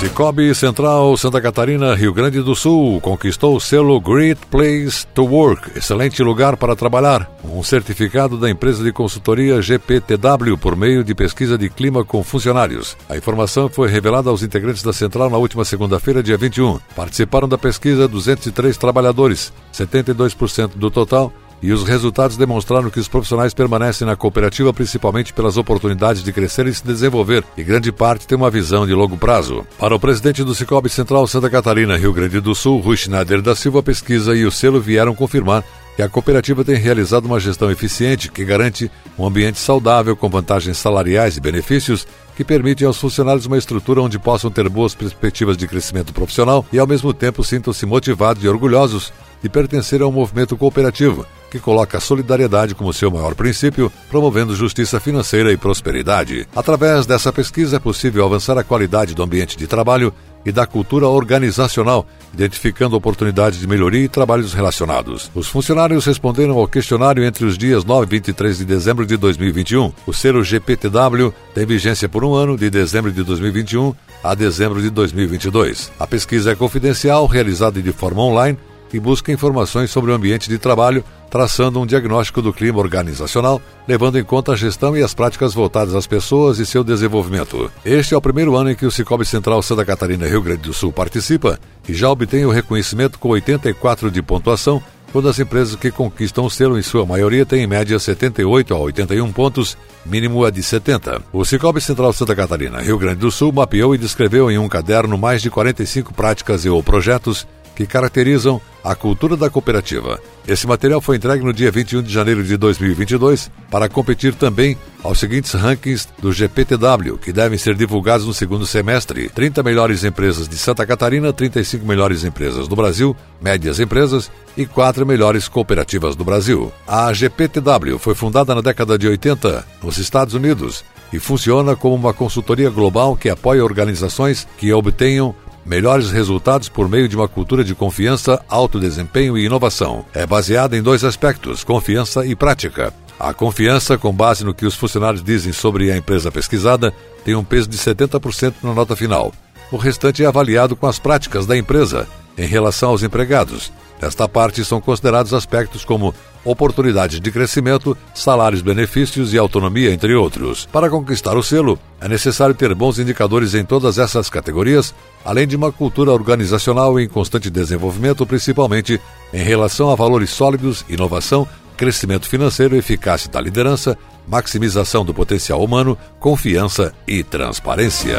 Cicobi 0.00 0.54
Central 0.54 1.14
Santa 1.18 1.42
Catarina, 1.42 1.94
Rio 1.94 2.14
Grande 2.14 2.40
do 2.40 2.54
Sul, 2.54 3.02
conquistou 3.02 3.54
o 3.54 3.60
selo 3.60 4.00
Great 4.00 4.40
Place 4.46 5.06
to 5.08 5.26
Work, 5.26 5.76
excelente 5.76 6.22
lugar 6.22 6.56
para 6.56 6.74
trabalhar, 6.74 7.30
um 7.44 7.62
certificado 7.62 8.38
da 8.38 8.48
empresa 8.48 8.82
de 8.82 8.92
consultoria 8.92 9.60
GPTW 9.60 10.56
por 10.58 10.74
meio 10.74 11.04
de 11.04 11.14
pesquisa 11.14 11.58
de 11.58 11.68
clima 11.68 12.02
com 12.02 12.24
funcionários. 12.24 12.96
A 13.10 13.16
informação 13.18 13.68
foi 13.68 13.90
revelada 13.90 14.30
aos 14.30 14.42
integrantes 14.42 14.82
da 14.82 14.94
central 14.94 15.28
na 15.28 15.36
última 15.36 15.66
segunda-feira, 15.66 16.22
dia 16.22 16.38
21. 16.38 16.78
Participaram 16.96 17.46
da 17.46 17.58
pesquisa 17.58 18.08
203 18.08 18.78
trabalhadores, 18.78 19.52
72% 19.70 20.76
do 20.76 20.90
total 20.90 21.30
e 21.62 21.72
os 21.72 21.84
resultados 21.84 22.36
demonstraram 22.36 22.90
que 22.90 23.00
os 23.00 23.08
profissionais 23.08 23.52
permanecem 23.52 24.06
na 24.06 24.16
cooperativa 24.16 24.72
principalmente 24.72 25.32
pelas 25.32 25.56
oportunidades 25.56 26.22
de 26.22 26.32
crescer 26.32 26.66
e 26.66 26.74
se 26.74 26.84
desenvolver, 26.84 27.44
e 27.56 27.62
grande 27.62 27.92
parte 27.92 28.26
tem 28.26 28.36
uma 28.36 28.50
visão 28.50 28.86
de 28.86 28.94
longo 28.94 29.16
prazo. 29.16 29.66
Para 29.78 29.94
o 29.94 30.00
presidente 30.00 30.42
do 30.42 30.54
Cicobi 30.54 30.88
Central 30.88 31.26
Santa 31.26 31.50
Catarina, 31.50 31.96
Rio 31.96 32.12
Grande 32.12 32.40
do 32.40 32.54
Sul, 32.54 32.80
Rui 32.80 32.96
Schneider 32.96 33.42
da 33.42 33.54
Silva, 33.54 33.80
a 33.80 33.82
pesquisa 33.82 34.34
e 34.34 34.44
o 34.44 34.50
selo 34.50 34.80
vieram 34.80 35.14
confirmar 35.14 35.64
que 35.96 36.02
a 36.02 36.08
cooperativa 36.08 36.64
tem 36.64 36.76
realizado 36.76 37.26
uma 37.26 37.40
gestão 37.40 37.70
eficiente 37.70 38.30
que 38.30 38.44
garante 38.44 38.90
um 39.18 39.26
ambiente 39.26 39.58
saudável 39.58 40.16
com 40.16 40.30
vantagens 40.30 40.78
salariais 40.78 41.36
e 41.36 41.40
benefícios 41.40 42.06
que 42.36 42.44
permitem 42.44 42.86
aos 42.86 42.96
funcionários 42.96 43.44
uma 43.44 43.58
estrutura 43.58 44.00
onde 44.00 44.18
possam 44.18 44.50
ter 44.50 44.66
boas 44.68 44.94
perspectivas 44.94 45.58
de 45.58 45.66
crescimento 45.66 46.14
profissional 46.14 46.64
e, 46.72 46.78
ao 46.78 46.86
mesmo 46.86 47.12
tempo, 47.12 47.44
sintam-se 47.44 47.84
motivados 47.84 48.42
e 48.42 48.48
orgulhosos 48.48 49.12
de 49.42 49.48
pertencer 49.48 50.00
a 50.00 50.06
um 50.06 50.12
movimento 50.12 50.56
cooperativo 50.56 51.26
que 51.50 51.58
coloca 51.58 51.98
a 51.98 52.00
solidariedade 52.00 52.74
como 52.74 52.92
seu 52.92 53.10
maior 53.10 53.34
princípio, 53.34 53.92
promovendo 54.08 54.54
justiça 54.54 55.00
financeira 55.00 55.52
e 55.52 55.56
prosperidade. 55.56 56.46
Através 56.54 57.04
dessa 57.06 57.32
pesquisa 57.32 57.76
é 57.76 57.80
possível 57.80 58.24
avançar 58.24 58.56
a 58.56 58.64
qualidade 58.64 59.14
do 59.14 59.22
ambiente 59.22 59.56
de 59.56 59.66
trabalho 59.66 60.14
e 60.44 60.52
da 60.52 60.66
cultura 60.66 61.06
organizacional, 61.06 62.06
identificando 62.32 62.96
oportunidades 62.96 63.58
de 63.58 63.66
melhoria 63.66 64.04
e 64.04 64.08
trabalhos 64.08 64.54
relacionados. 64.54 65.30
Os 65.34 65.48
funcionários 65.48 66.06
responderam 66.06 66.56
ao 66.56 66.68
questionário 66.68 67.24
entre 67.24 67.44
os 67.44 67.58
dias 67.58 67.84
9 67.84 68.06
e 68.06 68.08
23 68.08 68.58
de 68.58 68.64
dezembro 68.64 69.04
de 69.04 69.16
2021. 69.16 69.92
O 70.06 70.12
selo 70.12 70.42
GPTW 70.42 71.32
tem 71.54 71.66
vigência 71.66 72.08
por 72.08 72.24
um 72.24 72.34
ano, 72.34 72.56
de 72.56 72.70
dezembro 72.70 73.12
de 73.12 73.22
2021 73.22 73.94
a 74.22 74.34
dezembro 74.34 74.80
de 74.80 74.90
2022. 74.90 75.92
A 75.98 76.06
pesquisa 76.06 76.52
é 76.52 76.54
confidencial, 76.54 77.26
realizada 77.26 77.80
de 77.80 77.92
forma 77.92 78.22
online 78.22 78.58
e 78.92 79.00
busca 79.00 79.32
informações 79.32 79.90
sobre 79.90 80.10
o 80.10 80.14
ambiente 80.14 80.48
de 80.48 80.58
trabalho, 80.58 81.04
traçando 81.30 81.80
um 81.80 81.86
diagnóstico 81.86 82.42
do 82.42 82.52
clima 82.52 82.78
organizacional, 82.78 83.60
levando 83.86 84.18
em 84.18 84.24
conta 84.24 84.52
a 84.52 84.56
gestão 84.56 84.96
e 84.96 85.02
as 85.02 85.14
práticas 85.14 85.54
voltadas 85.54 85.94
às 85.94 86.06
pessoas 86.06 86.58
e 86.58 86.66
seu 86.66 86.82
desenvolvimento. 86.82 87.70
Este 87.84 88.14
é 88.14 88.16
o 88.16 88.22
primeiro 88.22 88.56
ano 88.56 88.70
em 88.70 88.74
que 88.74 88.86
o 88.86 88.90
Cicobi 88.90 89.24
Central 89.24 89.62
Santa 89.62 89.84
Catarina 89.84 90.26
Rio 90.26 90.42
Grande 90.42 90.62
do 90.62 90.72
Sul 90.72 90.92
participa 90.92 91.58
e 91.88 91.94
já 91.94 92.10
obtém 92.10 92.44
o 92.44 92.50
reconhecimento 92.50 93.18
com 93.18 93.28
84 93.28 94.10
de 94.10 94.22
pontuação, 94.22 94.82
quando 95.12 95.28
as 95.28 95.40
empresas 95.40 95.74
que 95.74 95.90
conquistam 95.90 96.44
o 96.44 96.50
selo, 96.50 96.78
em 96.78 96.82
sua 96.82 97.04
maioria, 97.04 97.44
têm 97.44 97.64
em 97.64 97.66
média 97.66 97.98
78 97.98 98.72
a 98.72 98.78
81 98.78 99.32
pontos, 99.32 99.76
mínimo 100.06 100.46
é 100.46 100.52
de 100.52 100.62
70. 100.62 101.22
O 101.32 101.44
Cicobi 101.44 101.80
Central 101.80 102.12
Santa 102.12 102.36
Catarina 102.36 102.80
Rio 102.80 102.96
Grande 102.96 103.18
do 103.18 103.30
Sul 103.30 103.52
mapeou 103.52 103.92
e 103.92 103.98
descreveu 103.98 104.50
em 104.50 104.58
um 104.58 104.68
caderno 104.68 105.18
mais 105.18 105.42
de 105.42 105.50
45 105.50 106.14
práticas 106.14 106.64
e 106.64 106.68
ou 106.68 106.80
projetos 106.80 107.46
que 107.80 107.86
caracterizam 107.86 108.60
a 108.84 108.94
cultura 108.94 109.38
da 109.38 109.48
cooperativa. 109.48 110.20
Esse 110.46 110.66
material 110.66 111.00
foi 111.00 111.16
entregue 111.16 111.42
no 111.42 111.50
dia 111.50 111.70
21 111.70 112.02
de 112.02 112.12
janeiro 112.12 112.44
de 112.44 112.54
2022 112.58 113.50
para 113.70 113.88
competir 113.88 114.34
também 114.34 114.76
aos 115.02 115.18
seguintes 115.18 115.54
rankings 115.54 116.06
do 116.18 116.30
GPTW, 116.30 117.16
que 117.16 117.32
devem 117.32 117.56
ser 117.56 117.74
divulgados 117.74 118.26
no 118.26 118.34
segundo 118.34 118.66
semestre: 118.66 119.30
30 119.30 119.62
melhores 119.62 120.04
empresas 120.04 120.46
de 120.46 120.58
Santa 120.58 120.84
Catarina, 120.84 121.32
35 121.32 121.86
melhores 121.86 122.22
empresas 122.22 122.68
do 122.68 122.76
Brasil, 122.76 123.16
médias 123.40 123.80
empresas 123.80 124.30
e 124.54 124.66
4 124.66 125.06
melhores 125.06 125.48
cooperativas 125.48 126.14
do 126.14 126.24
Brasil. 126.24 126.70
A 126.86 127.10
GPTW 127.14 127.98
foi 127.98 128.14
fundada 128.14 128.54
na 128.54 128.60
década 128.60 128.98
de 128.98 129.08
80 129.08 129.66
nos 129.82 129.96
Estados 129.96 130.34
Unidos 130.34 130.84
e 131.10 131.18
funciona 131.18 131.74
como 131.74 131.94
uma 131.94 132.12
consultoria 132.12 132.68
global 132.68 133.16
que 133.16 133.30
apoia 133.30 133.64
organizações 133.64 134.46
que 134.58 134.70
obtenham 134.70 135.34
melhores 135.64 136.10
resultados 136.10 136.68
por 136.68 136.88
meio 136.88 137.08
de 137.08 137.16
uma 137.16 137.28
cultura 137.28 137.62
de 137.62 137.74
confiança, 137.74 138.42
alto 138.48 138.80
desempenho 138.80 139.36
e 139.36 139.44
inovação. 139.44 140.04
É 140.14 140.26
baseada 140.26 140.76
em 140.76 140.82
dois 140.82 141.04
aspectos: 141.04 141.64
confiança 141.64 142.24
e 142.26 142.34
prática. 142.34 142.92
A 143.18 143.34
confiança, 143.34 143.98
com 143.98 144.12
base 144.12 144.44
no 144.44 144.54
que 144.54 144.64
os 144.64 144.74
funcionários 144.74 145.22
dizem 145.22 145.52
sobre 145.52 145.92
a 145.92 145.96
empresa 145.96 146.32
pesquisada, 146.32 146.92
tem 147.24 147.34
um 147.34 147.44
peso 147.44 147.68
de 147.68 147.76
70% 147.76 148.54
na 148.62 148.72
nota 148.72 148.96
final. 148.96 149.32
O 149.70 149.76
restante 149.76 150.24
é 150.24 150.26
avaliado 150.26 150.74
com 150.74 150.86
as 150.86 150.98
práticas 150.98 151.46
da 151.46 151.56
empresa 151.56 152.08
em 152.36 152.46
relação 152.46 152.90
aos 152.90 153.02
empregados. 153.02 153.70
Nesta 154.00 154.28
parte 154.28 154.64
são 154.64 154.80
considerados 154.80 155.34
aspectos 155.34 155.84
como 155.84 156.14
oportunidades 156.44 157.20
de 157.20 157.30
crescimento, 157.30 157.96
salários, 158.14 158.62
benefícios 158.62 159.34
e 159.34 159.38
autonomia, 159.38 159.92
entre 159.92 160.14
outros. 160.14 160.66
Para 160.66 160.88
conquistar 160.88 161.36
o 161.36 161.42
selo, 161.42 161.78
é 162.00 162.08
necessário 162.08 162.54
ter 162.54 162.74
bons 162.74 162.98
indicadores 162.98 163.54
em 163.54 163.64
todas 163.64 163.98
essas 163.98 164.30
categorias, 164.30 164.94
além 165.24 165.46
de 165.46 165.54
uma 165.54 165.70
cultura 165.70 166.12
organizacional 166.12 166.98
em 166.98 167.08
constante 167.08 167.50
desenvolvimento, 167.50 168.24
principalmente 168.24 168.98
em 169.32 169.42
relação 169.42 169.90
a 169.90 169.94
valores 169.94 170.30
sólidos, 170.30 170.84
inovação, 170.88 171.46
crescimento 171.76 172.28
financeiro, 172.28 172.76
eficácia 172.76 173.30
da 173.30 173.40
liderança, 173.40 173.96
maximização 174.26 175.04
do 175.04 175.12
potencial 175.12 175.62
humano, 175.62 175.96
confiança 176.18 176.92
e 177.06 177.22
transparência. 177.22 178.18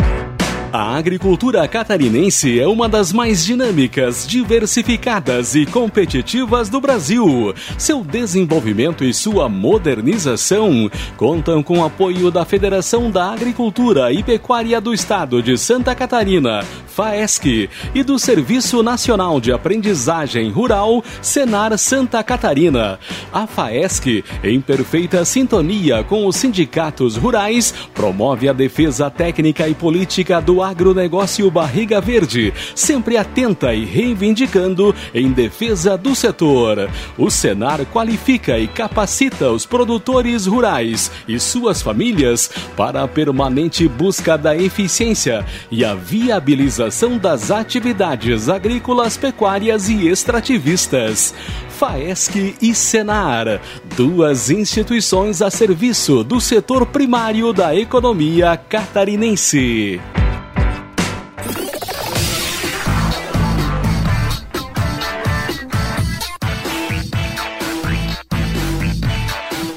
A 0.73 0.95
agricultura 0.95 1.67
catarinense 1.67 2.57
é 2.57 2.65
uma 2.65 2.87
das 2.87 3.11
mais 3.11 3.43
dinâmicas, 3.43 4.25
diversificadas 4.25 5.53
e 5.53 5.65
competitivas 5.65 6.69
do 6.69 6.79
Brasil. 6.79 7.53
Seu 7.77 8.05
desenvolvimento 8.05 9.03
e 9.03 9.13
sua 9.13 9.49
modernização 9.49 10.89
contam 11.17 11.61
com 11.61 11.79
o 11.79 11.83
apoio 11.83 12.31
da 12.31 12.45
Federação 12.45 13.11
da 13.11 13.33
Agricultura 13.33 14.13
e 14.13 14.23
Pecuária 14.23 14.79
do 14.79 14.93
Estado 14.93 15.43
de 15.43 15.57
Santa 15.57 15.93
Catarina, 15.93 16.63
FAESC, 16.87 17.69
e 17.93 18.01
do 18.01 18.17
Serviço 18.17 18.81
Nacional 18.81 19.41
de 19.41 19.51
Aprendizagem 19.51 20.49
Rural, 20.51 21.03
Senar 21.21 21.77
Santa 21.77 22.23
Catarina. 22.23 22.97
A 23.33 23.45
FAESC, 23.45 24.23
em 24.41 24.61
perfeita 24.61 25.25
sintonia 25.25 26.01
com 26.01 26.25
os 26.25 26.37
sindicatos 26.37 27.17
rurais, 27.17 27.73
promove 27.93 28.47
a 28.47 28.53
defesa 28.53 29.09
técnica 29.09 29.67
e 29.67 29.73
política 29.73 30.39
do 30.39 30.60
agronegócio 30.63 31.49
Barriga 31.49 31.99
Verde, 32.01 32.53
sempre 32.75 33.17
atenta 33.17 33.73
e 33.73 33.85
reivindicando 33.85 34.93
em 35.13 35.31
defesa 35.31 35.97
do 35.97 36.15
setor. 36.15 36.89
O 37.17 37.29
Senar 37.29 37.85
qualifica 37.85 38.57
e 38.57 38.67
capacita 38.67 39.49
os 39.49 39.65
produtores 39.65 40.45
rurais 40.45 41.11
e 41.27 41.39
suas 41.39 41.81
famílias 41.81 42.49
para 42.75 43.03
a 43.03 43.07
permanente 43.07 43.87
busca 43.87 44.37
da 44.37 44.55
eficiência 44.55 45.45
e 45.69 45.83
a 45.83 45.93
viabilização 45.93 47.17
das 47.17 47.51
atividades 47.51 48.49
agrícolas, 48.49 49.17
pecuárias 49.17 49.89
e 49.89 50.07
extrativistas. 50.07 51.33
FAESC 51.81 52.55
e 52.61 52.75
Senar, 52.75 53.59
duas 53.97 54.51
instituições 54.51 55.41
a 55.41 55.49
serviço 55.49 56.23
do 56.23 56.39
setor 56.39 56.85
primário 56.85 57.51
da 57.51 57.75
economia 57.75 58.55
catarinense. 58.55 59.99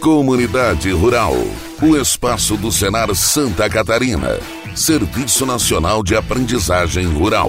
Comunidade 0.04 0.90
Rural, 0.90 1.32
o 1.80 1.96
espaço 1.96 2.58
do 2.58 2.70
Senar 2.70 3.14
Santa 3.14 3.70
Catarina, 3.70 4.38
Serviço 4.76 5.46
Nacional 5.46 6.02
de 6.02 6.14
Aprendizagem 6.14 7.06
Rural. 7.06 7.48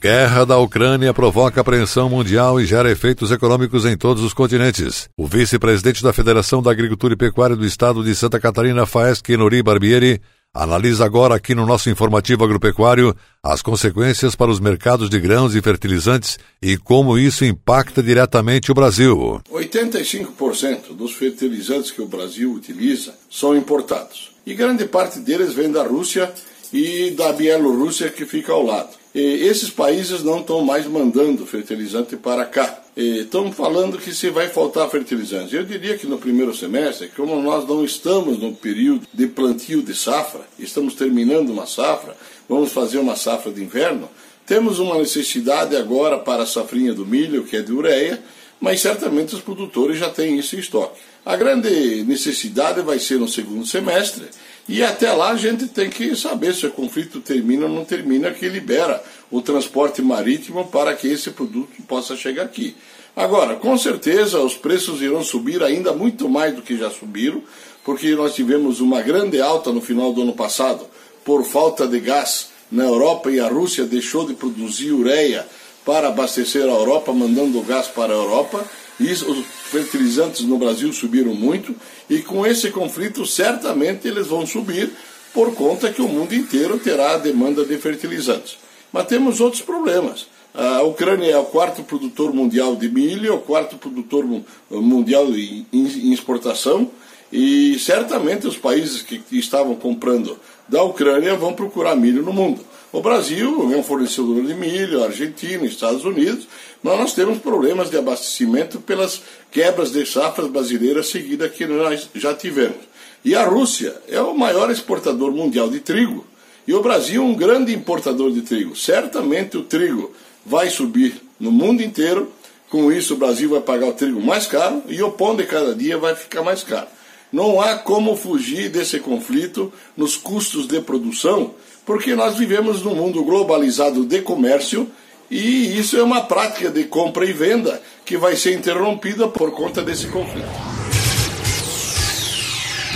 Guerra 0.00 0.46
da 0.46 0.56
Ucrânia 0.58 1.12
provoca 1.12 1.60
apreensão 1.60 2.08
mundial 2.08 2.60
e 2.60 2.64
gera 2.64 2.88
efeitos 2.88 3.32
econômicos 3.32 3.84
em 3.84 3.96
todos 3.96 4.22
os 4.22 4.32
continentes. 4.32 5.08
O 5.16 5.26
vice-presidente 5.26 6.00
da 6.00 6.12
Federação 6.12 6.62
da 6.62 6.70
Agricultura 6.70 7.14
e 7.14 7.16
Pecuária 7.16 7.56
do 7.56 7.66
Estado 7.66 8.04
de 8.04 8.14
Santa 8.14 8.38
Catarina, 8.38 8.86
Faesc 8.86 9.28
Nori 9.36 9.60
Barbieri, 9.60 10.22
analisa 10.52 11.04
agora 11.04 11.34
aqui 11.34 11.54
no 11.54 11.64
nosso 11.64 11.88
informativo 11.88 12.44
agropecuário 12.44 13.14
as 13.42 13.62
consequências 13.62 14.34
para 14.34 14.50
os 14.50 14.60
mercados 14.60 15.08
de 15.08 15.18
grãos 15.18 15.54
e 15.54 15.62
fertilizantes 15.62 16.38
e 16.60 16.76
como 16.76 17.18
isso 17.18 17.44
impacta 17.44 18.02
diretamente 18.02 18.70
o 18.70 18.74
Brasil. 18.74 19.40
85% 19.50 20.94
dos 20.94 21.12
fertilizantes 21.12 21.90
que 21.90 22.02
o 22.02 22.06
Brasil 22.06 22.52
utiliza 22.52 23.14
são 23.30 23.56
importados. 23.56 24.32
E 24.44 24.54
grande 24.54 24.84
parte 24.84 25.20
deles 25.20 25.54
vem 25.54 25.70
da 25.70 25.84
Rússia 25.84 26.32
e 26.72 27.10
da 27.12 27.32
Bielorrússia 27.32 28.10
que 28.10 28.26
fica 28.26 28.52
ao 28.52 28.64
lado. 28.64 28.90
E 29.14 29.20
esses 29.20 29.70
países 29.70 30.22
não 30.22 30.40
estão 30.40 30.62
mais 30.62 30.86
mandando 30.86 31.46
fertilizante 31.46 32.16
para 32.16 32.44
cá. 32.44 32.79
Estão 32.96 33.52
falando 33.52 33.98
que 33.98 34.12
se 34.12 34.30
vai 34.30 34.48
faltar 34.48 34.90
fertilizantes. 34.90 35.52
Eu 35.52 35.64
diria 35.64 35.96
que 35.96 36.06
no 36.06 36.18
primeiro 36.18 36.54
semestre, 36.54 37.08
como 37.16 37.40
nós 37.40 37.66
não 37.66 37.84
estamos 37.84 38.38
no 38.38 38.52
período 38.52 39.06
de 39.14 39.26
plantio 39.26 39.80
de 39.80 39.94
safra, 39.94 40.40
estamos 40.58 40.94
terminando 40.94 41.50
uma 41.50 41.66
safra, 41.66 42.16
vamos 42.48 42.72
fazer 42.72 42.98
uma 42.98 43.14
safra 43.14 43.52
de 43.52 43.62
inverno, 43.62 44.08
temos 44.44 44.80
uma 44.80 44.98
necessidade 44.98 45.76
agora 45.76 46.18
para 46.18 46.42
a 46.42 46.46
safrinha 46.46 46.92
do 46.92 47.06
milho, 47.06 47.44
que 47.44 47.56
é 47.56 47.62
de 47.62 47.72
ureia, 47.72 48.20
mas 48.60 48.80
certamente 48.80 49.34
os 49.34 49.40
produtores 49.40 49.98
já 49.98 50.10
têm 50.10 50.36
isso 50.38 50.56
em 50.56 50.58
estoque. 50.58 51.00
A 51.24 51.36
grande 51.36 52.02
necessidade 52.02 52.82
vai 52.82 52.98
ser 52.98 53.18
no 53.18 53.28
segundo 53.28 53.64
semestre, 53.64 54.24
e 54.68 54.82
até 54.82 55.12
lá 55.12 55.30
a 55.30 55.36
gente 55.36 55.68
tem 55.68 55.88
que 55.88 56.16
saber 56.16 56.54
se 56.54 56.66
o 56.66 56.70
conflito 56.70 57.20
termina 57.20 57.66
ou 57.66 57.72
não 57.72 57.84
termina, 57.84 58.32
que 58.32 58.48
libera 58.48 59.02
o 59.30 59.40
transporte 59.40 60.02
marítimo 60.02 60.66
para 60.68 60.94
que 60.94 61.08
esse 61.08 61.30
produto 61.30 61.70
possa 61.86 62.16
chegar 62.16 62.44
aqui. 62.44 62.76
Agora, 63.14 63.56
com 63.56 63.76
certeza 63.76 64.40
os 64.40 64.54
preços 64.54 65.02
irão 65.02 65.22
subir 65.22 65.62
ainda 65.62 65.92
muito 65.92 66.28
mais 66.28 66.54
do 66.54 66.62
que 66.62 66.76
já 66.76 66.90
subiram, 66.90 67.42
porque 67.84 68.14
nós 68.14 68.34
tivemos 68.34 68.80
uma 68.80 69.00
grande 69.02 69.40
alta 69.40 69.72
no 69.72 69.80
final 69.80 70.12
do 70.12 70.22
ano 70.22 70.34
passado 70.34 70.86
por 71.24 71.44
falta 71.44 71.86
de 71.86 72.00
gás 72.00 72.48
na 72.70 72.84
Europa 72.84 73.30
e 73.30 73.40
a 73.40 73.48
Rússia 73.48 73.84
deixou 73.84 74.26
de 74.26 74.34
produzir 74.34 74.92
ureia 74.92 75.46
para 75.84 76.08
abastecer 76.08 76.62
a 76.62 76.72
Europa, 76.72 77.12
mandando 77.12 77.58
o 77.58 77.62
gás 77.62 77.88
para 77.88 78.12
a 78.12 78.16
Europa. 78.16 78.64
E 78.98 79.10
os 79.10 79.46
fertilizantes 79.70 80.42
no 80.42 80.58
Brasil 80.58 80.92
subiram 80.92 81.34
muito 81.34 81.74
e 82.08 82.18
com 82.18 82.46
esse 82.46 82.70
conflito 82.70 83.24
certamente 83.24 84.06
eles 84.06 84.26
vão 84.26 84.46
subir 84.46 84.90
por 85.32 85.54
conta 85.54 85.90
que 85.90 86.02
o 86.02 86.08
mundo 86.08 86.34
inteiro 86.34 86.78
terá 86.78 87.14
a 87.14 87.18
demanda 87.18 87.64
de 87.64 87.78
fertilizantes. 87.78 88.58
Mas 88.92 89.06
temos 89.06 89.40
outros 89.40 89.62
problemas. 89.62 90.26
A 90.52 90.82
Ucrânia 90.82 91.30
é 91.30 91.38
o 91.38 91.44
quarto 91.44 91.82
produtor 91.84 92.34
mundial 92.34 92.74
de 92.74 92.88
milho, 92.88 93.30
é 93.30 93.34
o 93.34 93.38
quarto 93.38 93.76
produtor 93.76 94.24
mundial 94.68 95.26
em 95.32 96.12
exportação, 96.12 96.90
e 97.32 97.78
certamente 97.78 98.48
os 98.48 98.56
países 98.56 99.02
que 99.02 99.22
estavam 99.30 99.76
comprando 99.76 100.36
da 100.68 100.82
Ucrânia 100.82 101.36
vão 101.36 101.52
procurar 101.52 101.94
milho 101.94 102.22
no 102.22 102.32
mundo. 102.32 102.60
O 102.92 103.00
Brasil 103.00 103.72
é 103.72 103.76
um 103.76 103.84
fornecedor 103.84 104.44
de 104.44 104.52
milho, 104.52 105.04
Argentina, 105.04 105.64
Estados 105.64 106.04
Unidos, 106.04 106.48
mas 106.82 106.98
nós 106.98 107.14
temos 107.14 107.38
problemas 107.38 107.88
de 107.88 107.96
abastecimento 107.96 108.80
pelas 108.80 109.22
quebras 109.52 109.92
de 109.92 110.04
safras 110.04 110.48
brasileiras 110.48 111.08
seguidas 111.08 111.52
que 111.52 111.66
nós 111.66 112.08
já 112.16 112.34
tivemos. 112.34 112.90
E 113.24 113.36
a 113.36 113.44
Rússia 113.44 113.94
é 114.08 114.20
o 114.20 114.36
maior 114.36 114.68
exportador 114.72 115.30
mundial 115.30 115.70
de 115.70 115.78
trigo 115.78 116.26
e 116.70 116.72
o 116.72 116.80
Brasil 116.80 117.24
um 117.24 117.34
grande 117.34 117.74
importador 117.74 118.30
de 118.30 118.42
trigo. 118.42 118.76
Certamente 118.76 119.56
o 119.56 119.62
trigo 119.64 120.12
vai 120.46 120.70
subir 120.70 121.20
no 121.40 121.50
mundo 121.50 121.82
inteiro, 121.82 122.30
com 122.68 122.92
isso 122.92 123.14
o 123.14 123.16
Brasil 123.16 123.50
vai 123.50 123.60
pagar 123.60 123.88
o 123.88 123.92
trigo 123.92 124.22
mais 124.22 124.46
caro 124.46 124.80
e 124.86 125.02
o 125.02 125.10
pão 125.10 125.34
de 125.34 125.42
cada 125.46 125.74
dia 125.74 125.98
vai 125.98 126.14
ficar 126.14 126.44
mais 126.44 126.62
caro. 126.62 126.86
Não 127.32 127.60
há 127.60 127.74
como 127.74 128.14
fugir 128.14 128.68
desse 128.68 129.00
conflito 129.00 129.72
nos 129.96 130.16
custos 130.16 130.68
de 130.68 130.80
produção 130.80 131.54
porque 131.84 132.14
nós 132.14 132.36
vivemos 132.36 132.82
num 132.82 132.94
mundo 132.94 133.24
globalizado 133.24 134.06
de 134.06 134.22
comércio 134.22 134.88
e 135.28 135.76
isso 135.76 135.96
é 135.96 136.04
uma 136.04 136.20
prática 136.20 136.70
de 136.70 136.84
compra 136.84 137.24
e 137.24 137.32
venda 137.32 137.82
que 138.04 138.16
vai 138.16 138.36
ser 138.36 138.54
interrompida 138.54 139.26
por 139.26 139.50
conta 139.50 139.82
desse 139.82 140.06
conflito. 140.06 140.46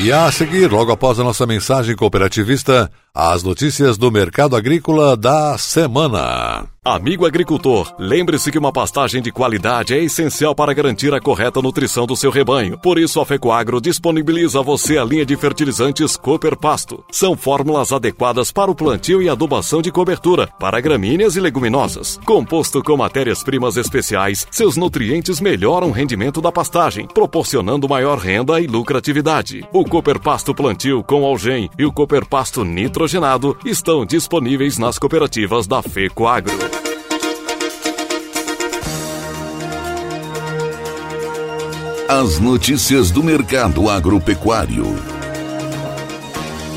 E 0.00 0.12
a 0.12 0.30
seguir, 0.30 0.70
logo 0.70 0.92
após 0.92 1.18
a 1.18 1.24
nossa 1.24 1.44
mensagem 1.44 1.96
cooperativista, 1.96 2.88
as 3.16 3.44
notícias 3.44 3.96
do 3.96 4.10
mercado 4.10 4.56
agrícola 4.56 5.16
da 5.16 5.56
semana. 5.56 6.68
Amigo 6.86 7.24
agricultor, 7.24 7.94
lembre-se 7.98 8.52
que 8.52 8.58
uma 8.58 8.70
pastagem 8.70 9.22
de 9.22 9.32
qualidade 9.32 9.94
é 9.94 10.04
essencial 10.04 10.54
para 10.54 10.74
garantir 10.74 11.14
a 11.14 11.20
correta 11.20 11.62
nutrição 11.62 12.06
do 12.06 12.14
seu 12.14 12.30
rebanho. 12.30 12.78
Por 12.78 12.98
isso, 12.98 13.18
a 13.20 13.24
Fecoagro 13.24 13.80
disponibiliza 13.80 14.60
a 14.60 14.62
você 14.62 14.98
a 14.98 15.04
linha 15.04 15.24
de 15.24 15.34
fertilizantes 15.34 16.14
Cooper 16.14 16.58
Pasto. 16.58 17.02
São 17.10 17.38
fórmulas 17.38 17.90
adequadas 17.90 18.52
para 18.52 18.70
o 18.70 18.74
plantio 18.74 19.22
e 19.22 19.30
adubação 19.30 19.80
de 19.80 19.90
cobertura, 19.90 20.46
para 20.60 20.78
gramíneas 20.78 21.36
e 21.36 21.40
leguminosas. 21.40 22.20
Composto 22.26 22.82
com 22.82 22.98
matérias-primas 22.98 23.78
especiais, 23.78 24.46
seus 24.50 24.76
nutrientes 24.76 25.40
melhoram 25.40 25.88
o 25.88 25.92
rendimento 25.92 26.42
da 26.42 26.52
pastagem, 26.52 27.06
proporcionando 27.06 27.88
maior 27.88 28.18
renda 28.18 28.60
e 28.60 28.66
lucratividade. 28.66 29.66
O 29.72 29.86
Cooper 29.86 30.20
Pasto 30.20 30.54
Plantio 30.54 31.02
com 31.02 31.24
Algem 31.24 31.70
e 31.78 31.86
o 31.86 31.92
Cooper 31.92 32.26
Pasto 32.26 32.62
Nitrogenado 33.04 33.54
estão 33.66 34.06
disponíveis 34.06 34.78
nas 34.78 34.98
cooperativas 34.98 35.66
da 35.66 35.82
Fecoagro. 35.82 36.54
As 42.08 42.38
notícias 42.38 43.10
do 43.10 43.22
mercado 43.22 43.90
agropecuário. 43.90 44.86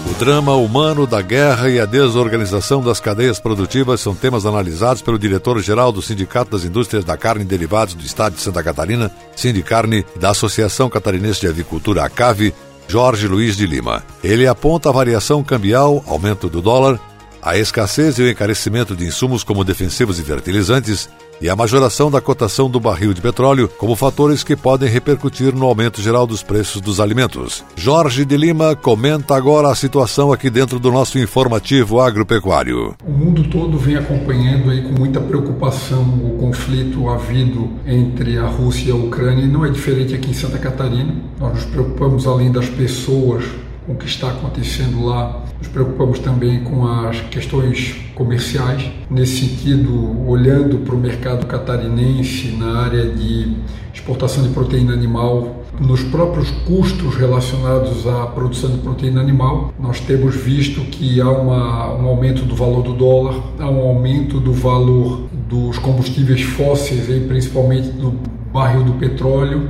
O 0.09 0.13
drama 0.19 0.53
humano 0.55 1.07
da 1.07 1.21
guerra 1.21 1.69
e 1.69 1.79
a 1.79 1.85
desorganização 1.85 2.81
das 2.81 2.99
cadeias 2.99 3.39
produtivas 3.39 4.01
são 4.01 4.13
temas 4.13 4.45
analisados 4.45 5.01
pelo 5.01 5.17
diretor-geral 5.17 5.93
do 5.93 6.01
Sindicato 6.01 6.51
das 6.51 6.65
Indústrias 6.65 7.05
da 7.05 7.15
Carne 7.15 7.43
e 7.43 7.47
Derivados 7.47 7.93
do 7.93 8.03
Estado 8.03 8.35
de 8.35 8.41
Santa 8.41 8.61
Catarina, 8.61 9.09
Sindicarne, 9.33 10.05
da 10.19 10.31
Associação 10.31 10.89
Catarinense 10.89 11.41
de 11.41 11.47
Avicultura, 11.47 12.03
ACAVE, 12.03 12.53
Jorge 12.87 13.27
Luiz 13.27 13.57
de 13.57 13.67
Lima. 13.67 14.03
Ele 14.23 14.47
aponta 14.47 14.89
a 14.89 14.91
variação 14.91 15.43
cambial, 15.43 16.03
aumento 16.07 16.49
do 16.49 16.61
dólar, 16.61 16.99
a 17.41 17.57
escassez 17.57 18.17
e 18.17 18.23
o 18.23 18.29
encarecimento 18.29 18.95
de 18.95 19.05
insumos 19.05 19.43
como 19.43 19.63
defensivos 19.63 20.19
e 20.19 20.23
fertilizantes 20.23 21.09
e 21.41 21.49
a 21.49 21.55
majoração 21.55 22.09
da 22.09 22.21
cotação 22.21 22.69
do 22.69 22.79
barril 22.79 23.13
de 23.13 23.21
petróleo 23.21 23.69
como 23.77 23.95
fatores 23.95 24.43
que 24.43 24.55
podem 24.55 24.89
repercutir 24.89 25.53
no 25.53 25.65
aumento 25.65 26.01
geral 26.01 26.25
dos 26.25 26.43
preços 26.43 26.81
dos 26.81 26.99
alimentos. 26.99 27.63
Jorge 27.75 28.25
de 28.25 28.37
Lima 28.37 28.75
comenta 28.75 29.35
agora 29.35 29.69
a 29.69 29.75
situação 29.75 30.31
aqui 30.31 30.49
dentro 30.49 30.79
do 30.79 30.91
nosso 30.91 31.19
informativo 31.19 31.99
agropecuário. 31.99 32.95
O 33.05 33.11
mundo 33.11 33.43
todo 33.49 33.77
vem 33.77 33.95
acompanhando 33.95 34.71
aí 34.71 34.81
com 34.81 34.93
muita 34.99 35.19
preocupação 35.19 36.03
o 36.03 36.37
conflito 36.37 37.09
havido 37.09 37.69
entre 37.85 38.37
a 38.37 38.47
Rússia 38.47 38.89
e 38.89 38.91
a 38.91 38.95
Ucrânia 38.95 39.43
e 39.43 39.47
não 39.47 39.65
é 39.65 39.69
diferente 39.69 40.13
aqui 40.13 40.31
em 40.31 40.33
Santa 40.33 40.57
Catarina. 40.57 41.13
Nós 41.39 41.53
nos 41.53 41.65
preocupamos 41.65 42.27
além 42.27 42.51
das 42.51 42.69
pessoas 42.69 43.43
com 43.87 43.93
o 43.93 43.95
que 43.95 44.05
está 44.05 44.29
acontecendo 44.29 45.05
lá. 45.05 45.43
Nos 45.57 45.69
preocupamos 45.69 46.19
também 46.19 46.61
com 46.63 46.85
as 46.85 47.21
questões 47.21 47.95
comerciais. 48.13 48.91
Nesse 49.09 49.47
sentido, 49.47 50.29
olhando 50.29 50.79
para 50.79 50.93
o 50.93 50.97
mercado 50.97 51.47
catarinense 51.47 52.49
na 52.49 52.81
área 52.81 53.09
de 53.09 53.55
exportação 53.93 54.43
de 54.43 54.49
proteína 54.49 54.93
animal, 54.93 55.63
nos 55.79 56.03
próprios 56.03 56.51
custos 56.65 57.15
relacionados 57.15 58.05
à 58.05 58.25
produção 58.27 58.69
de 58.71 58.79
proteína 58.79 59.21
animal, 59.21 59.73
nós 59.79 59.99
temos 60.01 60.35
visto 60.35 60.81
que 60.81 61.21
há 61.21 61.29
uma, 61.29 61.93
um 61.95 62.07
aumento 62.07 62.43
do 62.43 62.55
valor 62.55 62.83
do 62.83 62.93
dólar, 62.93 63.41
há 63.57 63.69
um 63.69 63.79
aumento 63.79 64.39
do 64.39 64.51
valor 64.51 65.27
dos 65.47 65.77
combustíveis 65.77 66.41
fósseis, 66.41 67.07
principalmente 67.25 67.89
do 67.89 68.13
barril 68.51 68.83
do 68.83 68.93
petróleo. 68.93 69.69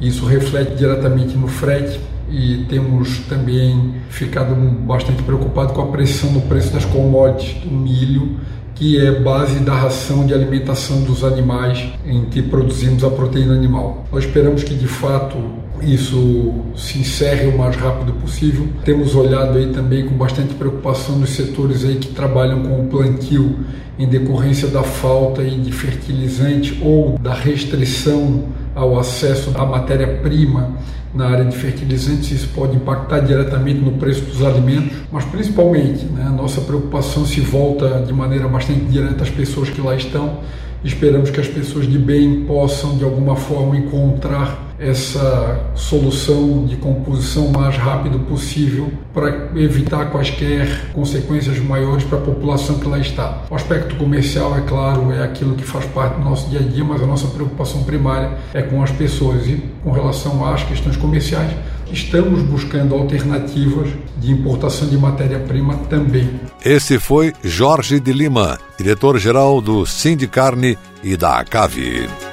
Isso 0.00 0.24
reflete 0.26 0.76
diretamente 0.76 1.36
no 1.36 1.48
frete 1.48 1.98
e 2.30 2.64
temos 2.68 3.18
também 3.28 3.94
ficado 4.10 4.54
bastante 4.54 5.22
preocupados 5.22 5.72
com 5.72 5.82
a 5.82 5.86
pressão 5.86 6.30
no 6.32 6.42
preço 6.42 6.72
das 6.72 6.84
commodities, 6.84 7.62
do 7.62 7.70
milho, 7.70 8.38
que 8.74 9.00
é 9.04 9.10
base 9.10 9.58
da 9.60 9.74
ração 9.74 10.24
de 10.24 10.32
alimentação 10.32 11.02
dos 11.02 11.24
animais 11.24 11.84
em 12.06 12.26
que 12.26 12.40
produzimos 12.40 13.02
a 13.02 13.10
proteína 13.10 13.54
animal. 13.54 14.06
Nós 14.12 14.24
esperamos 14.24 14.62
que 14.62 14.74
de 14.74 14.86
fato 14.86 15.36
isso 15.82 16.54
se 16.76 16.98
encerre 17.00 17.46
o 17.48 17.58
mais 17.58 17.74
rápido 17.74 18.12
possível. 18.12 18.68
Temos 18.84 19.14
olhado 19.14 19.58
aí 19.58 19.68
também 19.68 20.06
com 20.06 20.14
bastante 20.14 20.54
preocupação 20.54 21.18
nos 21.18 21.30
setores 21.30 21.84
aí 21.84 21.96
que 21.96 22.08
trabalham 22.08 22.62
com 22.62 22.82
o 22.82 22.86
plantio 22.86 23.58
em 23.98 24.06
decorrência 24.06 24.68
da 24.68 24.84
falta 24.84 25.42
de 25.42 25.72
fertilizante 25.72 26.78
ou 26.80 27.18
da 27.18 27.34
restrição 27.34 28.44
ao 28.76 28.96
acesso 28.96 29.50
à 29.56 29.66
matéria-prima 29.66 30.76
na 31.18 31.26
área 31.26 31.44
de 31.44 31.56
fertilizantes, 31.56 32.30
isso 32.30 32.48
pode 32.54 32.76
impactar 32.76 33.18
diretamente 33.18 33.80
no 33.80 33.92
preço 33.92 34.20
dos 34.22 34.40
alimentos, 34.40 34.96
mas 35.10 35.24
principalmente 35.24 36.04
né, 36.04 36.24
a 36.24 36.30
nossa 36.30 36.60
preocupação 36.60 37.26
se 37.26 37.40
volta 37.40 38.04
de 38.06 38.12
maneira 38.12 38.46
bastante 38.46 38.84
direta 38.84 39.24
às 39.24 39.30
pessoas 39.30 39.68
que 39.68 39.80
lá 39.80 39.96
estão. 39.96 40.38
Esperamos 40.84 41.30
que 41.30 41.40
as 41.40 41.48
pessoas 41.48 41.88
de 41.88 41.98
bem 41.98 42.44
possam, 42.44 42.96
de 42.96 43.02
alguma 43.02 43.34
forma, 43.34 43.76
encontrar 43.76 44.67
essa 44.78 45.60
solução 45.74 46.64
de 46.66 46.76
composição 46.76 47.46
o 47.46 47.52
mais 47.52 47.76
rápido 47.76 48.18
possível 48.20 48.92
para 49.12 49.50
evitar 49.56 50.10
quaisquer 50.10 50.90
consequências 50.92 51.58
maiores 51.58 52.04
para 52.04 52.18
a 52.18 52.20
população 52.20 52.78
que 52.78 52.88
lá 52.88 52.98
está. 52.98 53.42
O 53.50 53.54
aspecto 53.54 53.96
comercial, 53.96 54.56
é 54.56 54.60
claro, 54.62 55.12
é 55.12 55.22
aquilo 55.22 55.54
que 55.54 55.64
faz 55.64 55.84
parte 55.86 56.18
do 56.18 56.24
nosso 56.24 56.48
dia 56.48 56.60
a 56.60 56.62
dia, 56.62 56.84
mas 56.84 57.02
a 57.02 57.06
nossa 57.06 57.26
preocupação 57.28 57.82
primária 57.82 58.38
é 58.54 58.62
com 58.62 58.82
as 58.82 58.90
pessoas 58.92 59.46
e 59.46 59.62
com 59.82 59.90
relação 59.90 60.46
às 60.46 60.62
questões 60.62 60.96
comerciais, 60.96 61.50
estamos 61.92 62.42
buscando 62.42 62.94
alternativas 62.94 63.88
de 64.18 64.30
importação 64.32 64.88
de 64.88 64.96
matéria-prima 64.96 65.74
também. 65.88 66.28
Esse 66.64 66.98
foi 66.98 67.32
Jorge 67.42 67.98
de 67.98 68.12
Lima, 68.12 68.58
diretor-geral 68.76 69.60
do 69.60 69.86
Sindicarne 69.86 70.76
e 71.02 71.16
da 71.16 71.38
ACAVE. 71.38 72.27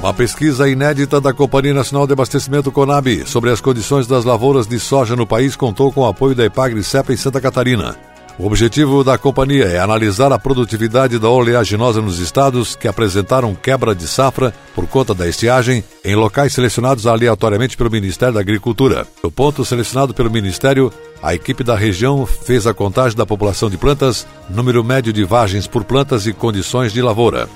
Uma 0.00 0.14
pesquisa 0.14 0.68
inédita 0.68 1.20
da 1.20 1.34
Companhia 1.34 1.74
Nacional 1.74 2.06
de 2.06 2.12
Abastecimento 2.12 2.70
Conab 2.70 3.26
sobre 3.26 3.50
as 3.50 3.60
condições 3.60 4.06
das 4.06 4.24
lavouras 4.24 4.64
de 4.64 4.78
soja 4.78 5.16
no 5.16 5.26
país 5.26 5.56
contou 5.56 5.90
com 5.90 6.02
o 6.02 6.06
apoio 6.06 6.36
da 6.36 6.44
Epagre 6.44 6.84
Cepa 6.84 7.12
em 7.12 7.16
Santa 7.16 7.40
Catarina. 7.40 7.96
O 8.38 8.46
objetivo 8.46 9.02
da 9.02 9.18
companhia 9.18 9.64
é 9.64 9.80
analisar 9.80 10.32
a 10.32 10.38
produtividade 10.38 11.18
da 11.18 11.28
oleaginosa 11.28 12.00
nos 12.00 12.20
estados 12.20 12.76
que 12.76 12.86
apresentaram 12.86 13.52
quebra 13.56 13.92
de 13.92 14.06
safra 14.06 14.54
por 14.72 14.86
conta 14.86 15.12
da 15.12 15.26
estiagem 15.26 15.82
em 16.04 16.14
locais 16.14 16.52
selecionados 16.52 17.04
aleatoriamente 17.04 17.76
pelo 17.76 17.90
Ministério 17.90 18.34
da 18.34 18.40
Agricultura. 18.40 19.04
No 19.24 19.32
ponto 19.32 19.64
selecionado 19.64 20.14
pelo 20.14 20.30
Ministério, 20.30 20.92
a 21.20 21.34
equipe 21.34 21.64
da 21.64 21.74
região 21.74 22.24
fez 22.24 22.68
a 22.68 22.72
contagem 22.72 23.18
da 23.18 23.26
população 23.26 23.68
de 23.68 23.76
plantas, 23.76 24.24
número 24.48 24.84
médio 24.84 25.12
de 25.12 25.24
vagens 25.24 25.66
por 25.66 25.82
plantas 25.82 26.24
e 26.24 26.32
condições 26.32 26.92
de 26.92 27.02
lavoura. 27.02 27.48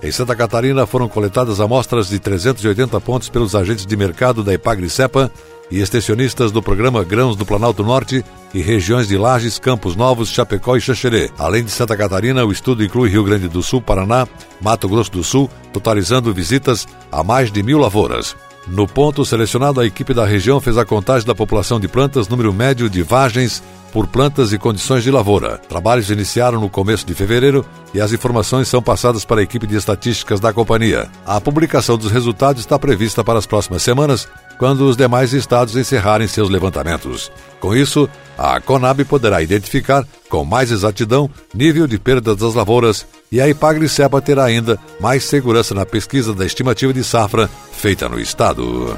Em 0.00 0.12
Santa 0.12 0.36
Catarina 0.36 0.86
foram 0.86 1.08
coletadas 1.08 1.60
amostras 1.60 2.08
de 2.08 2.18
380 2.20 3.00
pontos 3.00 3.28
pelos 3.28 3.56
agentes 3.56 3.84
de 3.84 3.96
mercado 3.96 4.44
da 4.44 4.54
Epagri-Cepa 4.54 5.30
e 5.70 5.80
extensionistas 5.80 6.52
do 6.52 6.62
programa 6.62 7.02
Grãos 7.02 7.34
do 7.34 7.44
Planalto 7.44 7.82
Norte 7.82 8.24
e 8.54 8.62
regiões 8.62 9.08
de 9.08 9.18
Lages, 9.18 9.58
Campos 9.58 9.96
Novos, 9.96 10.30
Chapecó 10.30 10.76
e 10.76 10.80
Xaxerê. 10.80 11.30
Além 11.36 11.64
de 11.64 11.70
Santa 11.70 11.96
Catarina, 11.96 12.44
o 12.44 12.52
estudo 12.52 12.84
inclui 12.84 13.10
Rio 13.10 13.24
Grande 13.24 13.48
do 13.48 13.62
Sul, 13.62 13.82
Paraná, 13.82 14.26
Mato 14.60 14.88
Grosso 14.88 15.10
do 15.10 15.24
Sul, 15.24 15.50
totalizando 15.72 16.32
visitas 16.32 16.86
a 17.10 17.24
mais 17.24 17.50
de 17.50 17.62
mil 17.62 17.78
lavouras. 17.78 18.36
No 18.70 18.86
ponto 18.86 19.24
selecionado, 19.24 19.80
a 19.80 19.86
equipe 19.86 20.12
da 20.12 20.26
região 20.26 20.60
fez 20.60 20.76
a 20.76 20.84
contagem 20.84 21.26
da 21.26 21.34
população 21.34 21.80
de 21.80 21.88
plantas, 21.88 22.28
número 22.28 22.52
médio 22.52 22.88
de 22.90 23.02
vagens 23.02 23.62
por 23.92 24.06
plantas 24.06 24.52
e 24.52 24.58
condições 24.58 25.02
de 25.02 25.10
lavoura. 25.10 25.56
Trabalhos 25.56 26.10
iniciaram 26.10 26.60
no 26.60 26.68
começo 26.68 27.06
de 27.06 27.14
fevereiro 27.14 27.64
e 27.94 28.00
as 28.00 28.12
informações 28.12 28.68
são 28.68 28.82
passadas 28.82 29.24
para 29.24 29.40
a 29.40 29.42
equipe 29.42 29.66
de 29.66 29.76
estatísticas 29.76 30.38
da 30.38 30.52
companhia. 30.52 31.08
A 31.26 31.40
publicação 31.40 31.96
dos 31.96 32.10
resultados 32.10 32.60
está 32.60 32.78
prevista 32.78 33.24
para 33.24 33.38
as 33.38 33.46
próximas 33.46 33.82
semanas 33.82 34.28
quando 34.58 34.88
os 34.88 34.96
demais 34.96 35.32
estados 35.32 35.76
encerrarem 35.76 36.26
seus 36.26 36.50
levantamentos. 36.50 37.30
Com 37.60 37.74
isso, 37.74 38.08
a 38.36 38.60
Conab 38.60 39.04
poderá 39.04 39.42
identificar 39.42 40.06
com 40.28 40.44
mais 40.44 40.70
exatidão 40.70 41.30
nível 41.54 41.86
de 41.86 41.98
perda 41.98 42.34
das 42.36 42.54
lavouras 42.54 43.06
e 43.30 43.40
a 43.40 43.48
Ipagre-Cepa 43.48 44.20
terá 44.20 44.44
ainda 44.44 44.78
mais 45.00 45.24
segurança 45.24 45.74
na 45.74 45.86
pesquisa 45.86 46.34
da 46.34 46.44
estimativa 46.44 46.92
de 46.92 47.04
safra 47.04 47.48
feita 47.72 48.08
no 48.08 48.20
estado. 48.20 48.96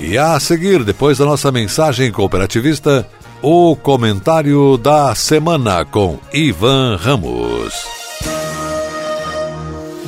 E 0.00 0.18
a 0.18 0.38
seguir, 0.40 0.82
depois 0.82 1.18
da 1.18 1.24
nossa 1.24 1.52
mensagem 1.52 2.10
cooperativista, 2.10 3.08
o 3.40 3.76
comentário 3.76 4.76
da 4.76 5.14
semana 5.14 5.84
com 5.84 6.18
Ivan 6.32 6.96
Ramos. 6.96 7.91